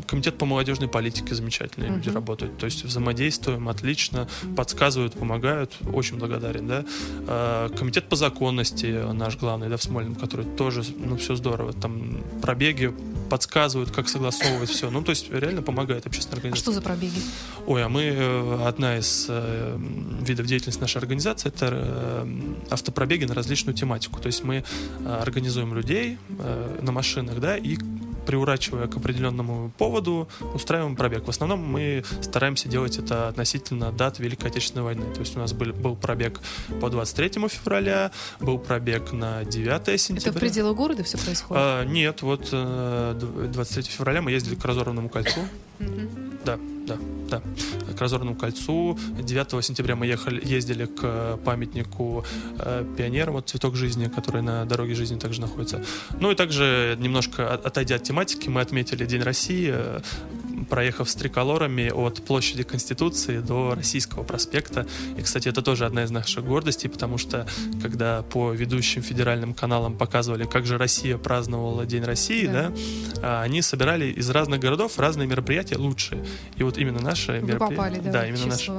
Комитет 0.10 0.40
по 0.40 0.46
молодежной 0.46 0.90
политике 0.90 1.36
замечательные 1.36 1.92
люди 1.92 2.10
работают. 2.10 2.58
То 2.58 2.66
есть 2.66 2.84
взаимодействуем 2.84 3.70
отлично, 3.70 4.28
подсказывают, 4.58 5.14
помогают. 5.14 5.72
Очень 5.94 6.18
благодарен, 6.18 6.68
да. 6.68 6.84
А, 7.28 7.70
комитет 7.70 8.10
по 8.10 8.16
законности 8.16 8.88
наш 9.14 9.38
главный, 9.38 9.70
да, 9.70 9.78
в 9.78 9.84
Смольном, 9.84 10.16
который 10.16 10.46
тоже, 10.46 10.84
ну, 10.98 11.16
все 11.18 11.36
здорово. 11.36 11.74
Там 11.74 12.24
пробеги 12.42 12.92
подсказывают, 13.30 13.92
как 13.92 14.10
согласовывать 14.10 14.70
все. 14.70 14.90
Ну, 14.90 15.04
то 15.04 15.12
есть 15.12 15.30
реально 15.32 15.62
помогает 15.62 16.08
общественная 16.08 16.38
А 16.38 16.40
организация. 16.40 16.64
что 16.64 16.72
за 16.72 16.82
пробеги? 16.82 17.22
Ой, 17.68 17.84
а 17.84 17.90
мы 17.90 18.02
э, 18.02 18.64
одна 18.66 18.98
из 18.98 19.28
э, 19.30 19.78
видов 20.22 20.48
деятельности 20.48 20.82
нашей 20.82 20.98
организации 20.98 21.50
это 21.50 21.70
э, 21.72 22.28
автопробеги 22.72 23.26
на 23.26 23.36
различную 23.36 23.76
тематику. 23.76 24.20
То 24.20 24.28
есть 24.28 24.44
мы 24.44 24.64
организуем 25.06 25.76
людей 25.76 26.18
на 26.82 26.92
машинах, 26.92 27.40
да, 27.40 27.58
и 27.58 27.78
приурачивая 28.30 28.86
к 28.86 28.96
определенному 28.96 29.72
поводу, 29.76 30.30
устраиваем 30.54 30.96
пробег. 30.96 31.26
В 31.26 31.30
основном 31.32 31.64
мы 31.66 32.04
стараемся 32.22 32.70
делать 32.70 33.00
это 33.00 33.28
относительно 33.28 33.92
дат 33.92 34.20
Великой 34.20 34.52
Отечественной 34.52 34.84
войны. 34.84 35.12
То 35.16 35.22
есть 35.22 35.36
у 35.36 35.40
нас 35.40 35.52
был, 35.52 35.74
был 35.74 35.96
пробег 35.96 36.40
по 36.80 36.92
23 36.92 37.48
февраля, 37.50 38.12
был 38.40 38.60
пробег 38.60 39.14
на 39.14 39.44
9 39.46 40.00
сентября. 40.00 40.30
Это 40.30 40.38
в 40.38 40.40
пределах 40.40 40.78
города 40.78 41.04
все 41.04 41.18
происходит? 41.18 41.64
А, 41.66 41.84
нет, 41.86 42.22
вот 42.22 42.50
э, 42.52 43.16
д- 43.20 43.48
23 43.48 43.84
февраля 43.92 44.22
мы 44.22 44.30
ездили 44.30 44.54
к 44.54 44.64
Разорванному 44.64 45.10
кольцу. 45.10 45.40
Да, 46.46 46.58
да, 46.88 46.98
да. 47.30 47.42
К 47.98 48.02
Разорванному 48.02 48.38
кольцу. 48.38 48.98
9 49.22 49.64
сентября 49.64 49.96
мы 49.96 50.08
ехали, 50.08 50.42
ездили 50.46 50.86
к 50.86 51.38
памятнику 51.46 52.26
э, 52.58 52.86
пионерам, 52.98 53.36
вот 53.36 53.50
цветок 53.50 53.76
жизни, 53.76 54.06
который 54.06 54.42
на 54.42 54.66
дороге 54.66 54.96
жизни 54.96 55.20
также 55.20 55.42
находится. 55.42 55.84
Ну 56.20 56.32
и 56.32 56.36
также 56.36 56.98
немножко 57.00 57.54
от- 57.54 57.66
отойдя 57.66 57.96
от 57.96 58.04
тематики, 58.04 58.50
мы 58.50 58.62
отметили 58.62 59.06
День 59.06 59.22
России, 59.22 59.70
э, 59.74 60.00
проехав 60.66 61.10
с 61.10 61.16
триколорами 61.16 61.90
от 61.90 62.24
площади 62.24 62.64
Конституции 62.64 63.40
до 63.40 63.76
Российского 63.76 64.24
проспекта. 64.24 64.86
И, 65.18 65.22
кстати, 65.22 65.48
это 65.50 65.62
тоже 65.62 65.86
одна 65.86 66.04
из 66.04 66.12
наших 66.12 66.46
гордостей, 66.46 66.90
потому 66.90 67.18
что 67.18 67.48
когда 67.82 68.24
по 68.24 68.52
ведущим 68.52 69.02
федеральным 69.02 69.54
каналам 69.54 69.98
показывали, 69.98 70.46
как 70.46 70.66
же 70.66 70.78
Россия 70.78 71.18
праздновала 71.18 71.86
День 71.86 72.04
России, 72.04 72.48
Да. 72.48 72.70
да, 72.70 72.74
а, 73.22 73.44
они 73.44 73.62
собирали 73.62 74.06
из 74.12 74.30
разных 74.30 74.60
городов 74.60 74.98
разные 75.00 75.28
мероприятия 75.28 75.78
лучшие. 75.78 76.26
И 76.58 76.64
вот 76.64 76.78
именно 76.78 77.00
наше 77.00 77.34
Вы 77.34 77.48
мероприятие... 77.48 77.78
попали, 77.78 78.00
да, 78.00 78.24
в 78.24 78.28
именно 78.30 78.46
наше. 78.48 78.72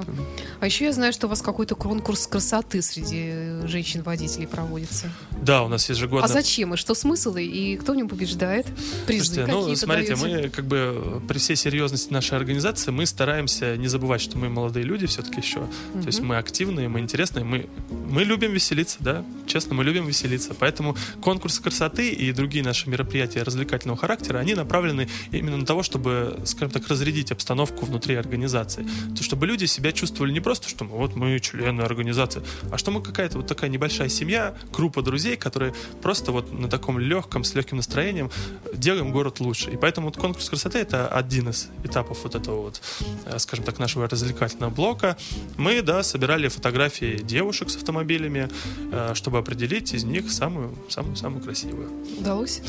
А 0.61 0.66
еще 0.66 0.85
я 0.85 0.93
знаю, 0.93 1.12
что 1.12 1.27
у 1.27 1.31
вас 1.31 1.43
какой-то 1.43 1.75
конкурс 1.75 2.27
красоты 2.27 2.83
среди 2.83 3.23
э, 3.31 3.66
женщин-водителей 3.66 4.47
проводится. 4.47 5.11
Да, 5.43 5.62
у 5.62 5.69
нас 5.69 5.88
ежегодно... 5.88 6.25
А 6.25 6.29
зачем? 6.29 6.75
И 6.75 6.77
что 6.77 6.95
смысл? 6.95 7.35
И 7.37 7.77
кто 7.77 7.93
в 7.93 7.97
нем 7.97 8.09
побеждает? 8.09 8.66
Призы 9.07 9.35
Слушайте, 9.35 9.53
ну, 9.53 9.77
смотрите, 9.77 10.16
даете? 10.16 10.43
мы 10.43 10.49
как 10.51 10.64
бы 10.66 11.23
при 11.29 11.38
всей 11.38 11.57
серьезности 11.71 12.13
нашей 12.13 12.37
организации 12.37 12.91
мы 12.91 13.07
стараемся 13.07 13.77
не 13.77 13.87
забывать, 13.87 14.21
что 14.21 14.37
мы 14.37 14.49
молодые 14.49 14.85
люди 14.85 15.07
все-таки 15.07 15.41
еще. 15.41 15.61
То 15.93 16.07
есть 16.07 16.21
мы 16.21 16.37
активные, 16.37 16.89
мы 16.89 16.99
интересные, 16.99 17.45
мы, 17.45 17.69
мы 17.91 18.25
любим 18.25 18.53
веселиться, 18.53 18.97
да, 18.99 19.25
честно, 19.51 19.75
мы 19.75 19.85
любим 19.85 20.07
веселиться. 20.07 20.55
Поэтому 20.55 20.97
конкурсы 21.21 21.63
красоты 21.63 22.11
и 22.11 22.33
другие 22.33 22.65
наши 22.65 22.89
мероприятия 22.89 23.43
развлекательного 23.43 23.99
характера, 23.99 24.39
они 24.39 24.55
направлены 24.55 25.09
именно 25.33 25.57
на 25.57 25.67
того, 25.67 25.83
чтобы, 25.83 26.41
скажем 26.45 26.71
так, 26.71 26.87
разрядить 26.89 27.33
обстановку 27.33 27.85
внутри 27.85 28.15
организации. 28.15 28.87
То, 29.17 29.23
чтобы 29.23 29.47
люди 29.47 29.65
себя 29.65 29.93
чувствовали 29.93 30.33
не 30.33 30.41
просто, 30.41 30.69
что 30.69 30.85
мы, 30.85 30.97
вот 30.97 31.17
мы 31.17 31.39
члены 31.41 31.83
организации, 31.83 32.43
а 32.71 32.79
что 32.79 32.91
мы 32.93 33.03
какая-то 33.03 33.39
вот 33.39 33.47
такая 33.47 33.71
небольшая 33.71 34.09
семья, 34.09 34.55
группа 34.73 35.03
друзей, 35.03 35.37
которые 35.37 35.75
просто 36.01 36.31
вот 36.33 36.53
на 36.53 36.69
таком 36.69 36.99
легком, 36.99 37.43
с 37.43 37.55
легким 37.55 37.79
настроением 37.79 38.31
делаем 38.73 39.11
город 39.11 39.41
лучше. 39.41 39.71
И 39.71 39.77
поэтому 39.77 40.07
вот 40.07 40.17
конкурс 40.17 40.49
красоты 40.49 40.79
это 40.79 41.09
один 41.09 41.49
из 41.49 41.69
этапов 41.83 42.23
вот 42.23 42.35
этого 42.35 42.63
вот, 42.63 42.81
э, 43.27 43.39
скажем 43.39 43.65
так, 43.65 43.79
нашего 43.79 44.09
развлекательного 44.09 44.71
блока. 44.71 45.17
Мы, 45.57 45.83
да, 45.83 46.03
собирали 46.03 46.49
фотографии 46.49 47.19
девушек 47.23 47.71
с 47.71 47.77
автомобилями, 47.77 48.49
э, 48.93 49.13
чтобы 49.15 49.39
определить 49.40 49.92
из 49.94 50.05
них 50.05 50.31
самую, 50.31 50.74
самую, 50.88 51.16
самую 51.16 51.42
красивую. 51.42 51.90
Удалось? 52.18 52.62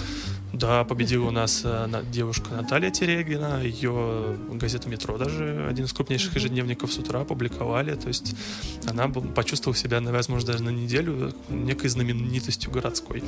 Да, 0.53 0.84
победила 0.84 1.27
у 1.27 1.31
нас 1.31 1.62
э, 1.63 2.03
девушка 2.12 2.53
Наталья 2.53 2.89
Терегина, 2.91 3.62
ее 3.63 4.36
газета 4.51 4.89
«Метро» 4.89 5.17
даже, 5.17 5.65
один 5.69 5.86
из 5.86 5.93
крупнейших 5.93 6.36
ежедневников 6.36 6.91
с 6.91 6.97
утра 6.97 7.21
опубликовали, 7.21 7.95
то 7.95 8.10
есть 8.10 8.36
она 8.86 9.07
почувствовала 9.07 9.77
себя, 9.77 10.01
возможно, 10.01 10.51
даже 10.51 10.63
на 10.63 10.69
неделю 10.69 11.34
некой 11.47 11.89
знаменитостью 11.89 12.69
городской. 12.69 13.23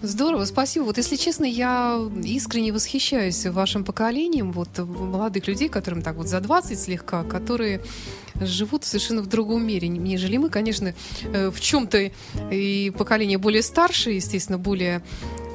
Здорово, 0.00 0.44
спасибо. 0.44 0.84
Вот, 0.84 0.96
если 0.96 1.16
честно, 1.16 1.44
я 1.44 2.00
искренне 2.22 2.72
восхищаюсь 2.72 3.46
вашим 3.46 3.84
поколением, 3.84 4.52
вот 4.52 4.68
э, 4.76 4.84
молодых 4.84 5.48
людей, 5.48 5.68
которым 5.68 6.02
так 6.02 6.14
вот 6.14 6.28
за 6.28 6.40
20 6.40 6.78
слегка, 6.78 7.24
которые 7.24 7.80
живут 8.40 8.84
совершенно 8.84 9.22
в 9.22 9.26
другом 9.26 9.66
мире, 9.66 9.88
нежели 9.88 10.36
мы, 10.36 10.50
конечно, 10.50 10.94
э, 11.22 11.50
в 11.50 11.60
чем-то 11.60 12.10
и 12.50 12.92
поколение 12.96 13.38
более 13.38 13.62
старшее, 13.62 14.16
естественно, 14.16 14.58
более 14.58 15.02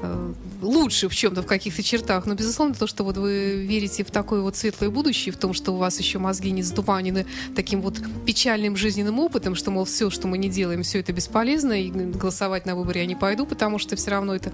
э, 0.02 0.34
лучше 0.62 1.10
в 1.10 1.16
чем-то, 1.16 1.42
в 1.42 1.46
каких-то 1.46 1.84
чертах, 1.84 2.26
но, 2.26 2.36
безусловно, 2.36 2.76
то, 2.76 2.88
что 2.88 3.04
вот 3.04 3.18
вы 3.18 3.66
верите 3.66 4.04
в 4.04 4.12
такое 4.12 4.42
вот 4.42 4.56
светлое 4.56 4.90
будущее, 4.90 5.34
в 5.34 5.38
том, 5.38 5.54
что 5.54 5.72
у 5.74 5.78
вас 5.78 6.00
еще 6.00 6.20
мозги 6.20 6.52
не 6.52 6.64
затуманены 6.64 7.26
таким 7.56 7.82
вот 7.82 8.02
печальным 8.26 8.76
жизненным 8.76 9.20
опытом, 9.20 9.56
что, 9.56 9.72
мол, 9.72 9.86
все, 9.86 10.10
что 10.10 10.28
мы 10.28 10.38
не 10.38 10.50
делаем, 10.50 10.84
все 10.84 11.00
это 11.00 11.14
бесполезно, 11.14 11.82
и 11.82 11.90
голосовать 11.90 12.66
на 12.66 12.76
выборы 12.76 13.00
я 13.00 13.06
не 13.06 13.16
пойду, 13.16 13.46
потому 13.46 13.80
что 13.80 13.96
все 13.96 14.12
равно 14.12 14.36
это 14.36 14.52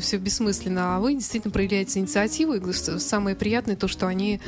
все 0.00 0.18
бессмысленно. 0.18 0.96
А 0.96 1.00
вы 1.00 1.14
действительно 1.14 1.52
проявляете 1.52 2.00
инициативу, 2.00 2.54
и 2.54 2.72
самое 2.72 3.36
приятное 3.36 3.76
то, 3.76 3.88
что 3.88 4.06
они 4.06 4.40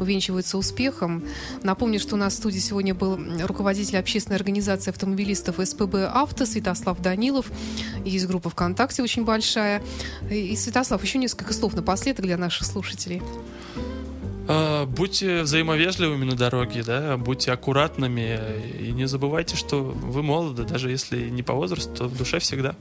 увенчиваются 0.00 0.58
успехом. 0.58 1.22
Напомню, 1.62 2.00
что 2.00 2.16
у 2.16 2.18
нас 2.18 2.34
в 2.34 2.36
студии 2.36 2.58
сегодня 2.58 2.94
был 2.94 3.18
руководитель 3.46 3.98
общественной 3.98 4.36
организации 4.36 4.90
автомобилистов 4.90 5.56
СПБ 5.62 6.10
«Авто» 6.12 6.46
Святослав 6.46 7.00
Данилов. 7.00 7.46
Есть 8.04 8.26
группа 8.26 8.50
ВКонтакте 8.50 9.02
очень 9.02 9.24
большая. 9.24 9.82
И, 10.30 10.56
Святослав, 10.56 11.02
еще 11.02 11.18
несколько 11.18 11.52
слов 11.52 11.74
напоследок 11.74 12.24
для 12.24 12.36
наших 12.36 12.66
слушателей. 12.66 13.22
А, 14.52 14.84
Будьте 14.84 15.42
взаимовежливыми 15.42 16.24
на 16.24 16.34
дороге, 16.34 16.82
да, 16.82 17.16
будьте 17.16 17.52
аккуратными 17.52 18.40
и 18.80 18.90
не 18.90 19.06
забывайте, 19.06 19.54
что 19.54 19.80
вы 19.80 20.24
молоды, 20.24 20.64
даже 20.64 20.90
если 20.90 21.28
не 21.28 21.44
по 21.44 21.54
возрасту, 21.54 21.94
то 21.94 22.04
в 22.06 22.16
душе 22.16 22.40
всегда. 22.40 22.74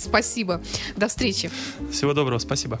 Спасибо. 0.00 0.60
До 0.96 1.06
встречи. 1.06 1.50
Всего 1.92 2.12
доброго, 2.12 2.40
спасибо. 2.40 2.80